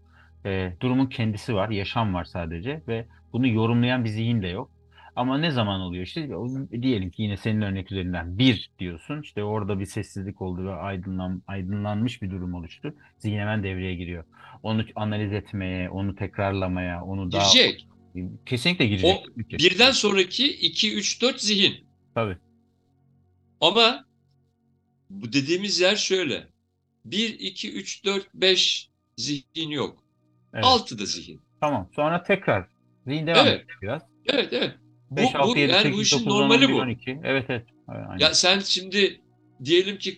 [0.45, 4.69] E, durumun kendisi var, yaşam var sadece ve bunu yorumlayan bir zihin de yok.
[5.15, 6.29] Ama ne zaman oluyor işte
[6.81, 11.41] diyelim ki yine senin örnek üzerinden bir diyorsun işte orada bir sessizlik oldu ve aydınlan,
[11.47, 12.95] aydınlanmış bir durum oluştu.
[13.17, 14.23] Zihin hemen devreye giriyor.
[14.63, 17.87] Onu analiz etmeye, onu tekrarlamaya, onu daha Girecek.
[18.45, 19.09] Kesinlikle girecek.
[19.09, 21.85] O birden sonraki 2, 3, 4 zihin.
[22.15, 22.37] Tabii.
[23.61, 24.05] Ama
[25.09, 26.47] bu dediğimiz yer şöyle.
[27.05, 30.03] 1, 2, 3, 4, 5 zihin yok.
[30.53, 30.65] Evet.
[30.65, 31.41] 6 da zihin.
[31.61, 31.89] Tamam.
[31.95, 32.67] Sonra tekrar
[33.07, 33.65] zihin devam Evet.
[33.81, 34.01] biraz.
[34.25, 34.75] Evet evet.
[35.09, 36.77] Bu- 5, bu- 6, 7, yani 8, bu işin 9, 10, normali 11, bu.
[36.77, 37.19] 12.
[37.23, 37.65] Evet evet.
[37.87, 38.17] Aynen.
[38.19, 39.21] Ya sen şimdi
[39.65, 40.17] diyelim ki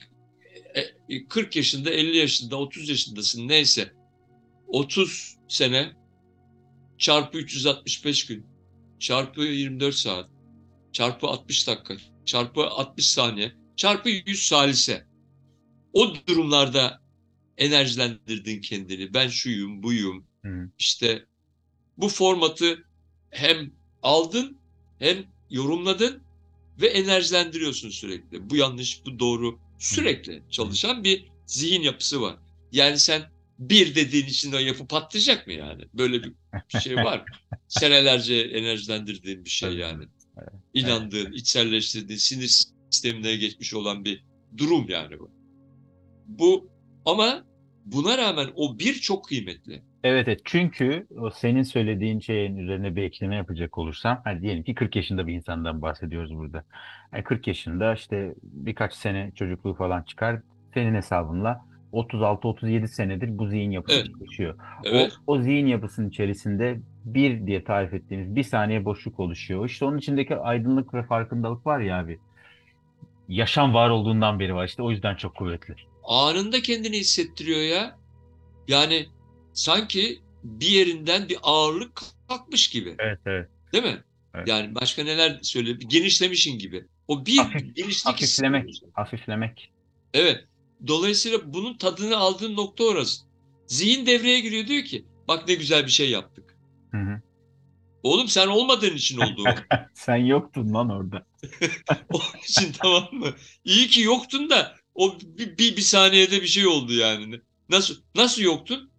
[1.09, 3.91] e, 40 yaşında, 50 yaşında, 30 yaşındasın neyse.
[4.67, 5.91] 30 sene
[6.97, 8.45] çarpı 365 gün
[8.99, 10.29] çarpı 24 saat
[10.93, 15.07] çarpı 60 dakika çarpı 60 saniye çarpı 100 salise.
[15.93, 17.01] O durumlarda
[17.57, 19.13] enerjilendirdin kendini.
[19.13, 20.25] Ben şuyum, buyum.
[20.45, 20.69] Hı.
[20.79, 21.25] İşte
[21.97, 22.85] bu formatı
[23.29, 24.57] hem aldın
[24.99, 26.23] hem yorumladın
[26.81, 28.49] ve enerjilendiriyorsun sürekli.
[28.49, 29.59] Bu yanlış, bu doğru.
[29.79, 32.37] Sürekli çalışan bir zihin yapısı var.
[32.71, 35.83] Yani sen bir dediğin için o yapı patlayacak mı yani?
[35.93, 36.33] Böyle bir
[36.79, 37.17] şey var.
[37.17, 37.25] mı?
[37.67, 40.05] Senelerce enerjilendirdiğin bir şey yani.
[40.73, 44.23] İnandığın, içselleştirdiğin, sinir sistemine geçmiş olan bir
[44.57, 45.31] durum yani bu.
[46.27, 46.69] Bu
[47.05, 47.45] ama
[47.85, 49.83] buna rağmen o bir çok kıymetli.
[50.03, 50.41] Evet, evet.
[50.45, 55.27] Çünkü o senin söylediğin şeyin üzerine bir ekleme yapacak olursam, hani diyelim ki 40 yaşında
[55.27, 56.65] bir insandan bahsediyoruz burada.
[57.13, 60.41] Yani 40 yaşında işte birkaç sene çocukluğu falan çıkar.
[60.73, 64.07] Senin hesabınla 36-37 senedir bu zihin yapısı Evet.
[64.19, 64.55] çalışıyor.
[64.83, 65.13] Evet.
[65.27, 69.65] O, o zihin yapısının içerisinde bir diye tarif ettiğimiz bir saniye boşluk oluşuyor.
[69.69, 72.19] İşte onun içindeki aydınlık ve farkındalık var ya abi.
[73.29, 74.67] Yaşam var olduğundan beri var.
[74.67, 75.75] İşte o yüzden çok kuvvetli.
[76.03, 77.95] anında kendini hissettiriyor ya.
[78.67, 79.05] Yani
[79.53, 82.95] sanki bir yerinden bir ağırlık kalkmış gibi.
[82.99, 83.49] Evet, evet.
[83.73, 83.97] Değil mi?
[84.35, 84.47] Evet.
[84.47, 86.85] Yani başka neler söyle genişlemişin gibi.
[87.07, 88.89] O bir Hafif- genişlik Hafiflemek, hissediyorsun.
[88.93, 89.71] hafiflemek.
[90.13, 90.45] Evet.
[90.87, 93.23] Dolayısıyla bunun tadını aldığın nokta orası.
[93.67, 96.57] Zihin devreye giriyor diyor ki bak ne güzel bir şey yaptık.
[96.91, 97.21] Hı hı.
[98.03, 99.75] Oğlum sen olmadığın için oldu o.
[99.93, 101.25] Sen yoktun lan orada.
[102.13, 103.27] Onun için tamam mı?
[103.65, 107.41] İyi ki yoktun da o bir, bir, bir saniyede bir şey oldu yani.
[107.69, 108.89] Nasıl nasıl yoktun?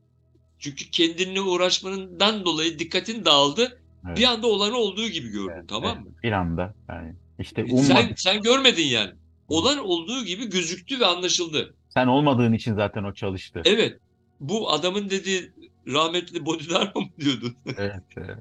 [0.58, 3.80] Çünkü kendinle uğraşmanından dolayı dikkatin dağıldı.
[4.06, 4.18] Evet.
[4.18, 6.06] Bir anda olanı olduğu gibi gördün Evet, tamam evet.
[6.06, 6.12] mı?
[6.22, 7.14] Bir anda yani.
[7.38, 8.20] İşte Sen, ummadık.
[8.20, 9.12] sen görmedin yani.
[9.48, 11.74] Olan olduğu gibi gözüktü ve anlaşıldı.
[11.88, 13.62] Sen olmadığın için zaten o çalıştı.
[13.64, 13.98] Evet.
[14.40, 15.52] Bu adamın dediği
[15.88, 17.56] rahmetli Bodhidharma mı diyordun?
[17.76, 18.02] Evet.
[18.16, 18.38] evet.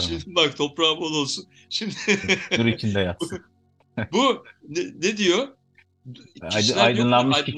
[0.00, 1.44] Şimdi bak toprağı bol olsun.
[1.70, 1.94] Şimdi
[2.58, 3.40] Nur içinde yatsın.
[4.12, 5.48] bu ne, ne diyor?
[6.50, 7.52] Kişiler yoktur, aydınlanmış yoktur,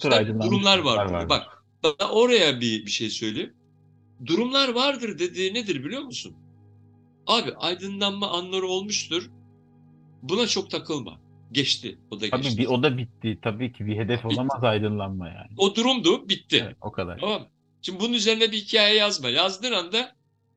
[0.00, 1.12] kişiler, aydınlanmış durumlar vardır.
[1.12, 1.28] vardır.
[1.28, 3.54] Bak ben oraya bir, bir şey söyleyeyim.
[4.26, 6.34] Durumlar vardır dediği nedir biliyor musun?
[7.26, 9.30] Abi aydınlanma anları olmuştur.
[10.22, 11.20] Buna çok takılma.
[11.56, 11.98] Geçti.
[12.10, 12.58] O da Tabii geçti.
[12.58, 13.38] bir, o da bitti.
[13.42, 15.48] Tabii ki bir hedef olamaz aydınlanma yani.
[15.56, 16.28] O durumdu.
[16.28, 16.62] Bitti.
[16.66, 17.18] Evet, o kadar.
[17.18, 17.46] Tamam?
[17.82, 19.28] Şimdi bunun üzerine bir hikaye yazma.
[19.28, 20.12] Yazdığın anda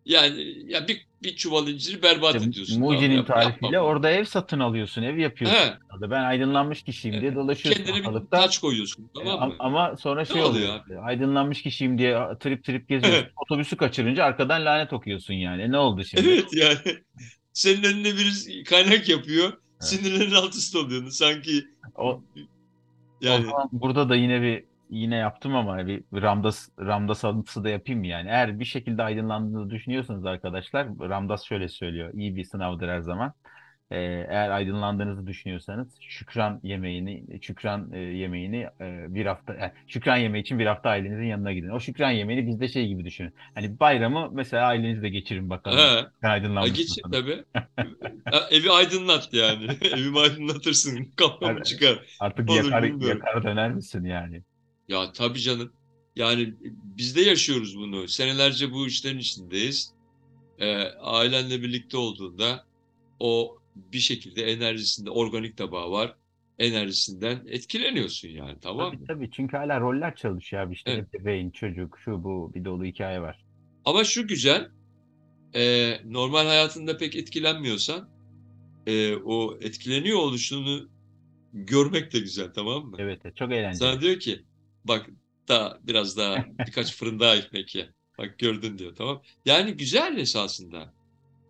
[0.05, 2.79] yani ya bir, bir çuval inciri berbat İşte ediyorsun.
[2.79, 3.89] Muci'nin Tamam, tarifiyle yapma.
[3.89, 5.57] orada ev satın alıyorsun, ev yapıyorsun.
[5.57, 5.73] He.
[5.93, 8.39] Orada ben aydınlanmış kişiyim diye dolaşıyorsun Kendine bir ortalıkta.
[8.41, 9.03] taç koyuyorsun.
[9.03, 9.55] E, Tamam am- mı?
[9.59, 11.07] Ama sonra şey oluyor oluyor.
[11.07, 13.21] Aydınlanmış kişiyim diye trip trip geziyorsun.
[13.23, 13.31] Evet.
[13.45, 15.61] Otobüsü kaçırınca arkadan lanet okuyorsun yani.
[15.61, 16.29] E, ne oldu şimdi?
[16.29, 16.97] Evet yani.
[17.53, 19.53] Senin önüne birisi kaynak yapıyor.
[19.79, 21.09] Sinirlerin alt üst oluyorsun.
[21.09, 22.21] Sanki O,
[23.21, 27.69] yani O zaman burada da yine bir yine yaptım ama bir Ramdas Ramdas alıntısı da
[27.69, 28.29] yapayım yani?
[28.29, 32.13] Eğer bir şekilde aydınlandığını düşünüyorsanız arkadaşlar, Ramdas şöyle söylüyor.
[32.13, 33.33] İyi bir sınavdır her zaman.
[33.91, 33.97] Ee,
[34.29, 40.59] eğer aydınlandığınızı düşünüyorsanız şükran yemeğini, şükran e, yemeğini e, bir hafta, yani şükran yemeği için
[40.59, 41.69] bir hafta ailenizin yanına gidin.
[41.69, 43.33] O şükran yemeğini bizde şey gibi düşünün.
[43.55, 45.77] Hani bayramı mesela ailenizle geçirin bakalım.
[46.21, 47.11] he, aydınlanmış geç mısınız?
[47.11, 47.43] tabii.
[48.51, 49.63] Evi aydınlat yani.
[49.81, 51.07] Evimi aydınlatırsın.
[51.15, 51.99] Kafamı çıkar.
[52.19, 53.21] Artık Olur, yakar, bilmiyorum.
[53.43, 54.43] döner misin yani?
[54.87, 55.71] Ya tabii canım.
[56.15, 56.53] Yani
[56.97, 58.07] biz de yaşıyoruz bunu.
[58.07, 59.93] Senelerce bu işlerin içindeyiz.
[60.59, 62.65] Ee, ailenle birlikte olduğunda
[63.19, 63.58] o
[63.93, 66.17] bir şekilde enerjisinde organik tabağı var.
[66.59, 69.07] Enerjisinden etkileniyorsun yani tamam Tabii mı?
[69.07, 71.07] tabii çünkü hala roller çalışıyor abi işte Evet.
[71.13, 73.45] ebeveyn, çocuk, şu bu bir dolu hikaye var.
[73.85, 74.71] Ama şu güzel,
[75.55, 78.11] e, normal hayatında pek etkilenmiyorsan,
[78.87, 80.91] e, o etkileniyor oluşunu
[81.53, 82.97] görmek de güzel tamam mı?
[82.97, 83.79] Evet, evet, çok eğlenceli.
[83.79, 84.45] Sana diyor ki
[84.85, 85.09] bak
[85.47, 87.93] daha biraz daha birkaç fırın daha ekmek ye.
[88.17, 89.23] Bak gördün diyor tamam.
[89.45, 90.95] Yani güzel esasında.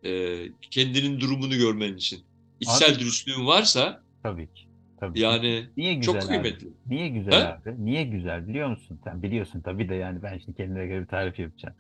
[0.06, 0.38] Ee,
[0.72, 2.20] kendinin durumunu görmen için.
[2.60, 4.64] İçsel Abi- dürüstlüğün varsa Tabii ki.
[5.00, 6.28] Tabii yani Niye güzel çok abi?
[6.28, 6.68] kıymetli.
[6.88, 7.48] Niye güzel He?
[7.48, 7.86] abi?
[7.86, 9.00] Niye güzel biliyor musun?
[9.04, 11.76] Sen biliyorsun tabii de yani ben şimdi kendime göre bir tarif yapacağım.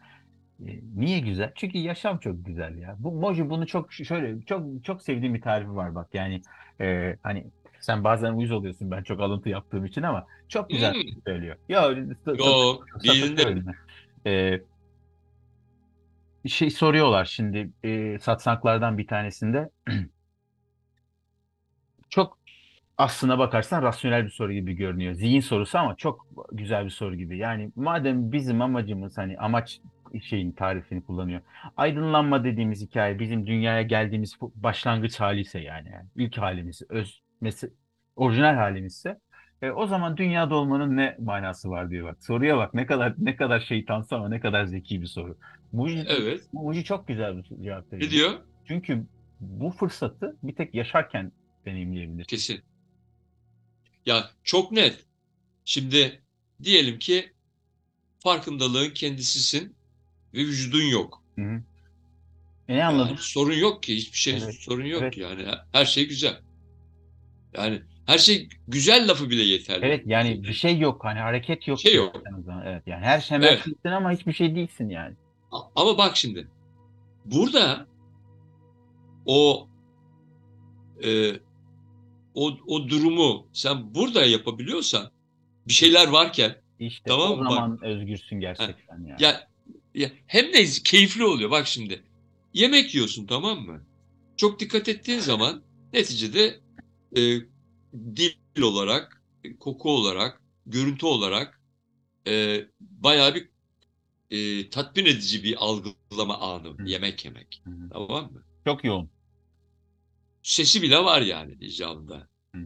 [0.67, 1.51] Ee, Niye güzel?
[1.55, 2.95] Çünkü yaşam çok güzel ya.
[2.99, 6.08] Bu Moji bunu çok şöyle çok çok sevdiğim bir tarifi var bak.
[6.13, 6.41] Yani
[6.82, 7.45] e, hani
[7.82, 11.01] sen bazen uyuz oluyorsun ben çok alıntı yaptığım için ama çok güzel Hmm.
[11.27, 11.55] söylüyor.
[11.69, 13.71] Ya öyle sa- Yo, sapık değilinde.
[14.25, 14.62] Ee,
[16.47, 19.69] şey soruyorlar şimdi e, satsaklardan bir tanesinde.
[22.10, 22.38] Çok
[22.97, 25.13] aslına bakarsan rasyonel bir soru gibi görünüyor.
[25.13, 27.38] Zihin sorusu ama çok güzel bir soru gibi.
[27.38, 29.80] Yani madem bizim amacımız hani amaç
[30.23, 31.41] şeyin tarifini kullanıyor.
[31.78, 37.71] Aydınlanma dediğimiz hikaye bizim dünyaya geldiğimiz başlangıç hali ise yani, yani ilk halimiz, öz, mes-
[38.15, 39.19] orijinal halimizse
[39.61, 42.23] e, o zaman dünyada olmanın ne manası var diyor bak.
[42.23, 45.37] Soruya bak ne kadar ne kadar şeytansı ama ne kadar zeki bir soru.
[45.71, 46.41] Muji, Evet.
[46.53, 48.07] Muji çok güzel bir cevap veriyor.
[48.07, 48.33] Ne diyor?
[48.67, 49.05] Çünkü
[49.39, 51.31] bu fırsatı bir tek yaşarken
[51.65, 52.27] deneyimleyebilirsin.
[52.27, 52.61] Kesin.
[54.05, 55.05] Ya çok net.
[55.65, 56.21] Şimdi
[56.63, 57.33] diyelim ki
[58.19, 59.75] farkındalığın kendisisin
[60.33, 61.23] ve vücudun yok.
[61.35, 61.63] Hı hı.
[62.67, 63.09] E ne anladın?
[63.09, 63.95] Yani sorun yok ki.
[63.95, 65.17] Hiçbir şey Evet, sorun yok evet.
[65.17, 65.45] yani.
[65.71, 66.41] Her şey güzel.
[67.53, 69.85] Yani her şey güzel lafı bile yeterli.
[69.85, 71.79] Evet yani bir şey yok hani hareket yok.
[71.79, 72.15] Şey yok.
[72.45, 72.65] zaman.
[72.65, 73.63] Evet yani her şey Evet.
[73.83, 75.15] ama hiçbir şey değilsin yani.
[75.75, 76.47] Ama bak şimdi.
[77.25, 77.87] Burada
[79.25, 79.67] o
[81.03, 81.31] e,
[82.33, 85.11] o, o durumu sen burada yapabiliyorsan
[85.67, 87.45] bir şeyler varken İşte Tamam o mı?
[87.45, 87.51] Bak.
[87.51, 89.23] zaman özgürsün gerçekten yani.
[89.23, 89.47] ya,
[89.95, 91.51] ya hem de keyifli oluyor.
[91.51, 92.03] Bak şimdi.
[92.53, 93.81] Yemek yiyorsun tamam mı?
[94.37, 95.61] Çok dikkat ettiğin zaman
[95.93, 96.59] neticede
[97.17, 97.21] e,
[97.93, 99.23] dil olarak,
[99.60, 101.62] koku olarak, görüntü olarak
[102.28, 103.49] e, bayağı bir
[104.32, 106.67] e, tatmin edici bir algılama anı.
[106.67, 106.84] Hı.
[106.86, 107.62] Yemek yemek.
[107.65, 107.71] Hı.
[107.93, 108.43] Tamam mı?
[108.65, 109.10] Çok yoğun.
[110.43, 112.28] Sesi bile var yani icabında.
[112.56, 112.62] Hı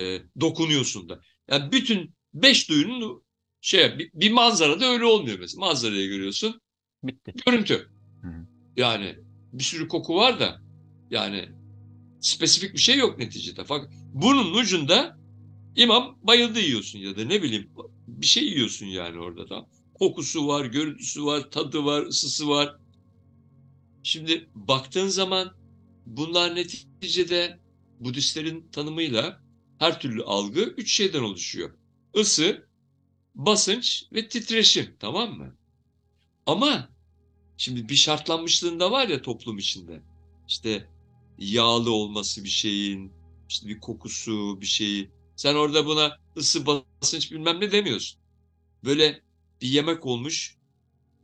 [0.00, 1.20] E, dokunuyorsun da.
[1.48, 3.22] Yani bütün beş duyunun
[3.60, 5.66] şey bir, bir manzarada öyle olmuyor mesela.
[5.66, 6.60] Manzarayı görüyorsun.
[7.02, 7.34] Bitti.
[7.46, 7.88] Görüntü.
[8.22, 8.46] Hı.
[8.76, 9.16] Yani
[9.52, 10.60] bir sürü koku var da
[11.10, 11.48] yani
[12.24, 13.64] spesifik bir şey yok neticede.
[13.64, 15.18] Fakat bunun ucunda
[15.76, 17.70] imam bayıldı yiyorsun ya da ne bileyim
[18.06, 19.66] bir şey yiyorsun yani orada da.
[19.94, 22.76] Kokusu var, görüntüsü var, tadı var, ısısı var.
[24.02, 25.56] Şimdi baktığın zaman
[26.06, 27.60] bunlar neticede
[28.00, 29.42] Budistlerin tanımıyla
[29.78, 31.70] her türlü algı üç şeyden oluşuyor.
[32.14, 32.68] Isı,
[33.34, 35.56] basınç ve titreşim tamam mı?
[36.46, 36.88] Ama
[37.56, 40.02] şimdi bir şartlanmışlığında var ya toplum içinde.
[40.48, 40.88] İşte
[41.38, 43.12] yağlı olması bir şeyin,
[43.48, 45.10] işte bir kokusu bir şeyi.
[45.36, 48.20] Sen orada buna ısı basınç bilmem ne demiyorsun.
[48.84, 49.20] Böyle
[49.62, 50.56] bir yemek olmuş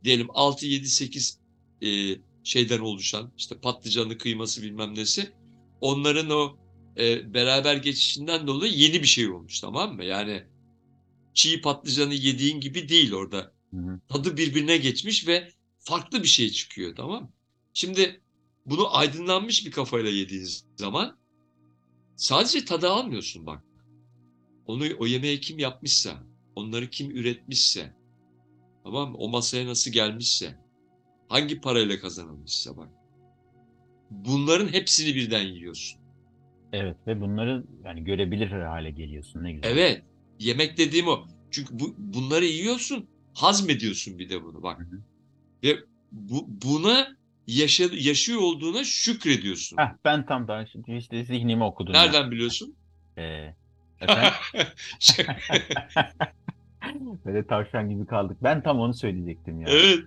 [0.03, 1.39] diyelim 6 7 8
[1.81, 5.33] e, şeyden oluşan işte patlıcanı kıyması bilmem nesi.
[5.81, 6.57] Onların o
[6.97, 10.03] e, beraber geçişinden dolayı yeni bir şey olmuş tamam mı?
[10.03, 10.43] Yani
[11.33, 13.99] çiğ patlıcanı yediğin gibi değil orada Hı hı.
[14.09, 17.31] tadı birbirine geçmiş ve farklı bir şey çıkıyor tamam mı?
[17.73, 18.21] Şimdi
[18.65, 21.17] bunu aydınlanmış bir kafayla yediğin zaman
[22.15, 23.63] sadece tadı almıyorsun bak.
[24.65, 26.23] Onu o yemeği kim yapmışsa,
[26.55, 27.93] onları kim üretmişse,
[28.83, 29.17] tamam mı?
[29.17, 30.59] O masaya nasıl gelmişse,
[31.29, 32.89] hangi parayla kazanılmışsa bak.
[34.09, 36.01] Bunların hepsini birden yiyorsun.
[36.73, 39.69] Evet ve bunları yani görebilir hale geliyorsun ne güzel.
[39.69, 40.03] Evet,
[40.39, 41.27] yemek dediğim o.
[41.51, 44.79] Çünkü bu, bunları yiyorsun, hazmediyorsun bir de bunu bak.
[44.79, 45.01] Hı hı.
[45.63, 45.79] Ve
[46.11, 47.07] bu, buna
[47.47, 49.77] yaşa, yaşıyor olduğuna şükrediyorsun.
[49.77, 51.93] Heh, ben tam da işte zihnimi okudum.
[51.93, 52.01] ya.
[52.01, 52.75] Nereden biliyorsun?
[53.17, 53.55] Ee,
[54.01, 54.33] efendim?
[57.25, 58.37] Böyle tavşan gibi kaldık.
[58.43, 59.67] Ben tam onu söyleyecektim ya.
[59.69, 59.99] evet,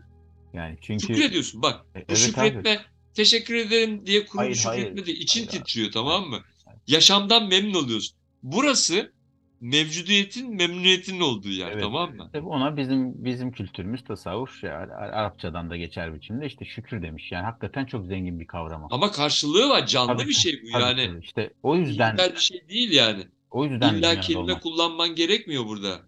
[0.52, 1.62] Yani çünkü şükrediyorsun.
[1.62, 2.16] Bak, E, evet abi.
[2.16, 2.80] şükretme,
[3.14, 4.80] teşekkür ederim diye kurulu Hayır, hayır.
[4.82, 5.20] şükretme değil.
[5.20, 5.64] İçin Hayır abi.
[5.64, 6.40] titriyor tamam mı?
[6.64, 6.80] Hayır.
[6.86, 8.16] Yaşamdan memnun oluyorsun.
[8.42, 9.12] Burası
[9.64, 11.82] mevcudiyetin, memnuniyetin olduğu yer Evet.
[11.82, 12.30] tamam mı?
[12.32, 17.32] Tabii ona bizim bizim kültürümüz tasavvuf ya, Ar- Arapçadan da geçer biçimde işte şükür demiş.
[17.32, 18.88] Yani hakikaten çok zengin bir kavram.
[18.90, 21.06] Ama karşılığı var, canlı Tabii, bir şey bu Tabii, yani.
[21.06, 21.24] tabii.
[21.24, 23.24] işte o yüzden bir şey değil yani.
[23.50, 24.62] o yüzden İlla kelime olmak.
[24.62, 26.00] kullanman gerekmiyor burada.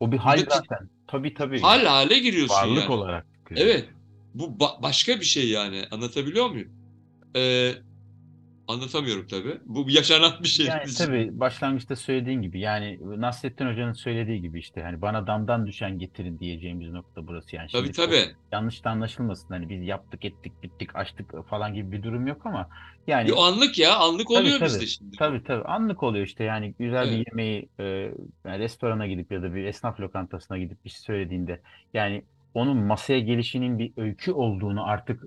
[0.00, 0.88] O bir hal Bir de- zaten.
[1.06, 1.60] Tabii tabii.
[1.60, 2.92] Hal hale giriyorsun Varlık yani.
[2.92, 3.26] olarak.
[3.38, 3.56] şükür.
[3.56, 3.88] Evet.
[4.34, 5.84] Bu ba- başka bir şey yani.
[5.90, 6.68] Anlatabiliyor muyum?
[7.36, 7.72] Ee,
[8.72, 9.58] Anlatamıyorum tabii.
[9.66, 10.66] Bu yaşanan bir şey.
[10.66, 15.98] Yani tabii başlangıçta söylediğin gibi yani Nasrettin Hoca'nın söylediği gibi işte hani bana damdan düşen
[15.98, 17.68] getirin diyeceğimiz nokta burası yani.
[17.72, 18.24] Tabii Şimdi tabii.
[18.52, 22.68] yanlış da anlaşılmasın hani biz yaptık ettik bittik açtık falan gibi bir durum yok ama
[23.06, 23.96] yani Yo, anlık ya.
[23.96, 24.68] Anlık Tabii, oluyor tabii.
[24.68, 25.16] bizde şimdi.
[25.16, 27.26] tabii tabii anlık oluyor işte yani güzel bir Evet.
[27.28, 27.84] yemeği e,
[28.44, 31.60] yani restorana gidip ya da bir esnaf lokantasına gidip bir şey söylediğinde
[31.94, 32.22] yani
[32.54, 35.24] onun masaya gelişinin bir öykü olduğunu artık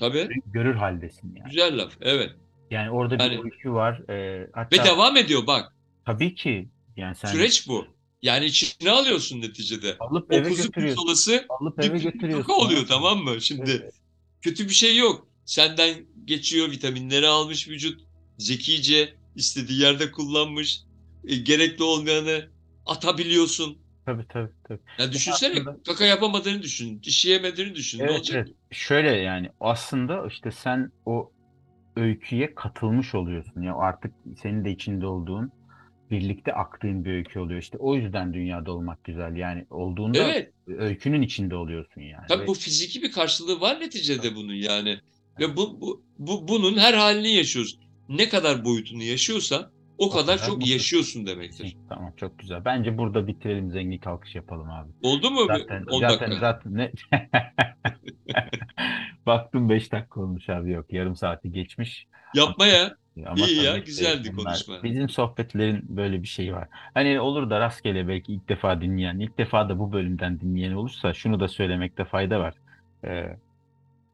[0.00, 0.28] Tabii.
[0.46, 1.48] görür haldesin yani.
[1.50, 1.92] Güzel laf.
[2.00, 2.30] Evet.
[2.72, 4.02] Yani orada bir Yani- öykü var.
[4.08, 5.72] E, Ve hatta devam ediyor bak.
[6.06, 7.86] tabii ki yani sen Süreç bu.
[8.22, 9.96] Yani içine alıyorsun neticede.
[10.00, 10.96] alıp O eve kuzu götürüyorsun.
[10.96, 12.46] kurzolası Alıp eve götürüyorsun.
[12.46, 13.40] kaka oluyor tamam mı?
[13.40, 13.94] Şimdi Evet.
[14.42, 15.26] kötü bir şey yok.
[15.44, 18.00] Senden geçiyor, vitaminleri almış vücut.
[18.38, 20.80] Zekice istediği yerde kullanmış.
[21.28, 22.48] E, gerekli olmayanı
[22.86, 23.78] atabiliyorsun.
[24.06, 24.80] Tabii tabii tabii.
[24.98, 27.02] Ya düşünsene aslında- kaka yapamadığını düşün.
[27.02, 27.98] Dişi yemediğini düşün.
[27.98, 28.46] ne Evet, olacak?
[28.46, 28.56] evet.
[28.70, 31.32] Şöyle yani aslında işte sen o
[31.96, 33.62] öyküye katılmış oluyorsun.
[33.62, 35.50] Ya artık senin de içinde olduğun,
[36.10, 37.60] birlikte aktığın bir öykü oluyor.
[37.60, 39.36] İşte o yüzden dünyada olmak güzel.
[39.36, 40.52] Yani olduğunda Evet.
[40.66, 42.26] öykünün içinde oluyorsun yani.
[42.28, 44.98] Tabii Ve bu fiziki bir karşılığı var neticede bunun yani.
[45.40, 47.78] Ve bu, bu, bu bunun her halini yaşıyoruz.
[48.08, 50.72] Ne kadar boyutunu yaşıyorsan o, kadar, çok mutlu.
[50.72, 51.76] yaşıyorsun demektir.
[51.88, 52.64] Tamam çok güzel.
[52.64, 54.90] Bence burada bitirelim zengin kalkış yapalım abi.
[55.02, 55.40] Oldu mu?
[55.46, 56.40] Zaten 10 zaten dakika.
[56.40, 56.92] zaten ne
[59.26, 60.92] Baktım 5 dakika olmuş abi yok.
[60.92, 62.06] Yarım saati geçmiş.
[62.34, 62.96] Yapma ya.
[63.26, 64.82] Ama İyi ya, güzeldi bunlar- konuşma.
[64.82, 66.68] Bizim sohbetlerin böyle bir şeyi var.
[66.94, 71.14] Hani olur da rastgele belki ilk defa dinleyen, ilk defa da bu bölümden dinleyen olursa
[71.14, 72.54] şunu da söylemekte fayda var.
[73.04, 73.36] Ee,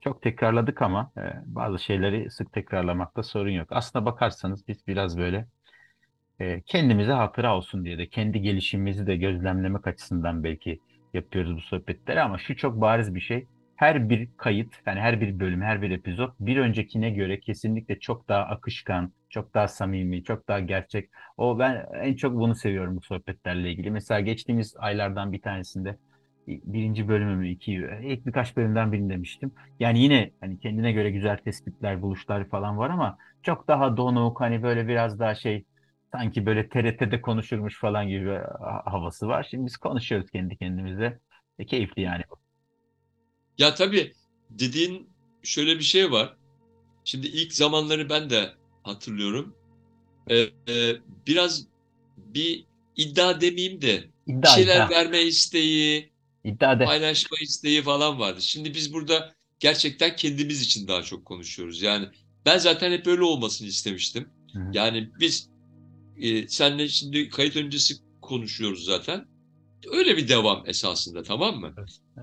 [0.01, 3.69] çok tekrarladık ama e, bazı şeyleri sık tekrarlamakta sorun yok.
[3.71, 5.47] Aslına bakarsanız biz biraz böyle
[6.41, 10.79] e, kendimize hatıra olsun diye de kendi gelişimimizi de gözlemlemek açısından belki
[11.15, 13.47] yapıyoruz bu sohbetleri ama şu çok bariz bir şey.
[13.77, 18.29] Her bir kayıt, yani her bir bölüm, her bir epizod bir öncekine göre kesinlikle çok
[18.29, 21.11] daha akışkan, çok daha samimi, çok daha gerçek.
[21.37, 23.91] O ben en çok bunu seviyorum bu sohbetlerle ilgili.
[23.91, 25.97] Mesela geçtiğimiz aylardan bir tanesinde
[26.47, 27.73] birinci bölümümü, iki,
[28.03, 29.53] ilk birkaç bölümden birini demiştim.
[29.81, 34.63] Yani yine hani kendine göre güzel tespitler, buluşlar falan var ama çok daha donuk, hani
[34.63, 35.65] böyle biraz daha şey
[36.13, 38.39] sanki böyle TRT'de konuşurmuş falan gibi
[38.85, 39.47] havası var.
[39.51, 41.19] Şimdi biz konuşuyoruz kendi kendimize.
[41.59, 42.23] E, keyifli yani.
[43.59, 44.13] Ya tabii
[44.51, 45.11] dediğin
[45.43, 46.37] şöyle bir şey var.
[47.05, 48.51] Şimdi ilk zamanları ben de
[48.83, 49.55] hatırlıyorum.
[50.31, 50.37] Ee,
[50.69, 51.67] e, biraz
[52.17, 52.65] bir
[52.97, 56.13] iddia demeyeyim de bir İddia, şeyler iddia, verme isteği,
[56.45, 56.85] iddia de.
[56.85, 58.43] paylaşma isteği falan vardı.
[58.43, 61.83] Şimdi biz burada gerçekten kendimiz için daha çok konuşuyoruz.
[61.83, 62.09] Yani
[62.47, 64.29] ben zaten hep öyle olmasını istemiştim.
[64.53, 64.71] Hı hı.
[64.73, 65.49] Yani biz
[66.21, 69.27] e, senle şimdi kayıt öncesi konuşuyoruz zaten.
[69.93, 71.75] Öyle bir devam esasında tamam mı?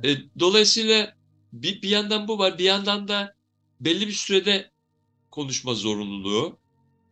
[0.03, 1.13] E, dolayısıyla
[1.53, 3.35] bir, bir yandan bu var, bir yandan da
[3.79, 4.71] belli bir sürede
[5.31, 6.59] konuşma zorunluluğu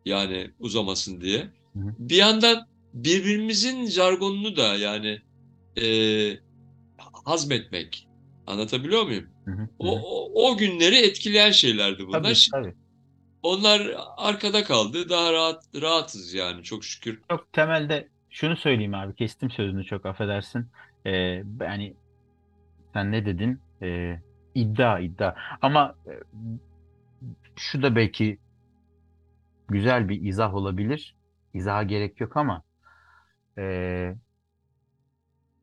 [0.05, 1.39] yani uzamasın diye.
[1.73, 1.95] Hı hı.
[1.99, 5.21] Bir yandan birbirimizin jargonunu da yani
[5.81, 5.85] e,
[7.25, 8.07] hazmetmek.
[8.47, 9.29] Anlatabiliyor muyum?
[9.45, 12.23] Hı hı, O, o, o günleri etkileyen şeylerdi bunlar.
[12.23, 12.75] Tabii, tabii.
[13.43, 13.81] Onlar
[14.17, 15.09] arkada kaldı.
[15.09, 17.21] Daha rahat rahatız yani çok şükür.
[17.29, 19.15] Çok temelde şunu söyleyeyim abi.
[19.15, 20.67] Kestim sözünü çok affedersin.
[21.05, 21.11] Ee,
[21.61, 21.93] yani
[22.93, 23.59] sen ne dedin?
[23.81, 24.19] Ee,
[24.55, 25.35] iddia, iddia.
[25.61, 26.11] Ama e,
[27.55, 28.39] şu da belki
[29.69, 31.15] güzel bir izah olabilir.
[31.53, 32.63] İzaha gerek yok ama
[33.57, 34.15] e,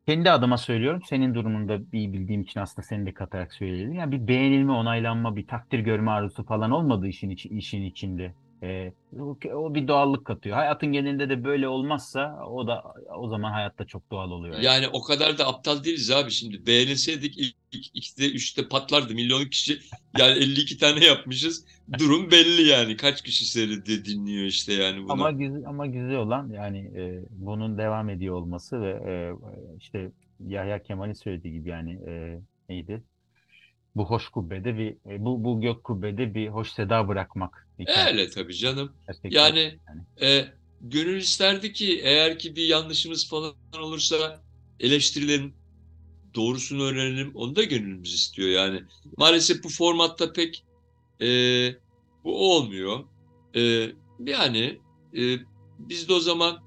[0.07, 1.01] kendi adıma söylüyorum.
[1.05, 3.93] Senin durumunda bir bildiğim için aslında seni de katarak söyleyelim.
[3.93, 8.33] Yani bir beğenilme, onaylanma, bir takdir görme arzusu falan olmadığı işin, işin içinde.
[8.63, 8.91] E,
[9.53, 10.55] o, bir doğallık katıyor.
[10.55, 12.83] Hayatın genelinde de böyle olmazsa o da
[13.17, 14.53] o zaman hayatta çok doğal oluyor.
[14.55, 14.65] yani.
[14.65, 16.65] Yani o kadar da aptal değiliz abi şimdi.
[16.65, 19.13] Beğenilseydik ilk, ilk ikide üçte patlardı.
[19.13, 19.79] Milyon kişi
[20.17, 21.65] yani 52 tane yapmışız.
[21.99, 22.97] Durum belli yani.
[22.97, 25.11] Kaç kişi seyrediyor dinliyor işte yani bunu.
[25.11, 29.13] Ama güzel, ama güzel olan yani e, bunun devam ediyor olması ve e,
[29.79, 30.11] işte
[30.47, 33.03] Yahya Kemal'in söylediği gibi yani e, neydi?
[33.95, 37.67] Bu hoş kubbede bir e, bu bu gök kubbede bir hoş seda bırakmak.
[37.79, 38.91] hikayesi Öyle tabii canım.
[39.07, 39.29] gerçekten.
[39.29, 40.31] Yani yani.
[40.31, 44.41] e, gönül isterdi ki eğer ki bir yanlışımız falan olursa
[44.79, 45.53] eleştirilerin
[46.35, 47.31] doğrusunu öğrenelim.
[47.35, 48.83] Onu da gönlümüz istiyor yani.
[49.17, 50.63] Maalesef bu formatta pek
[51.21, 51.27] e,
[52.23, 52.99] bu olmuyor.
[53.55, 54.79] E, yani
[55.17, 55.37] e,
[55.79, 56.63] biz de o zaman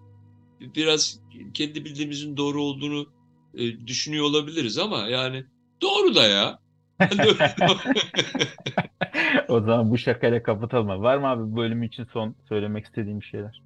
[0.61, 1.21] biraz
[1.55, 3.07] kendi bildiğimizin doğru olduğunu
[3.55, 5.45] e, düşünüyor olabiliriz ama yani
[5.83, 6.64] doğru da ya.
[9.49, 10.89] O zaman bu şakayla kapatalım.
[10.89, 13.63] Var mı abi bu bölüm için son söylemek istediğim şeyler?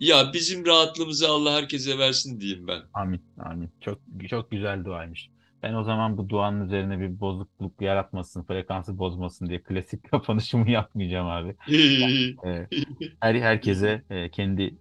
[0.00, 2.82] ya bizim rahatlığımızı Allah herkese versin diyeyim ben.
[2.94, 3.20] Amin.
[3.38, 3.70] Amin.
[3.80, 3.98] Çok
[4.28, 5.30] çok güzel duaymış.
[5.62, 11.26] Ben o zaman bu duanın üzerine bir bozukluk yaratmasın, frekansı bozmasın diye klasik kapanışımı yapmayacağım
[11.26, 11.56] abi.
[13.20, 14.74] Her herkese e, kendi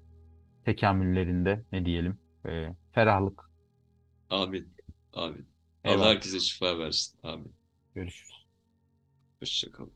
[0.65, 3.49] tekamüllerinde ne diyelim e, ferahlık.
[4.29, 4.67] Amin.
[5.13, 5.45] Amin.
[5.83, 6.09] Allah Eyvallah.
[6.09, 7.19] herkese şifa versin.
[7.23, 7.53] Amin.
[7.95, 8.45] Görüşürüz.
[9.39, 9.93] Hoşçakalın.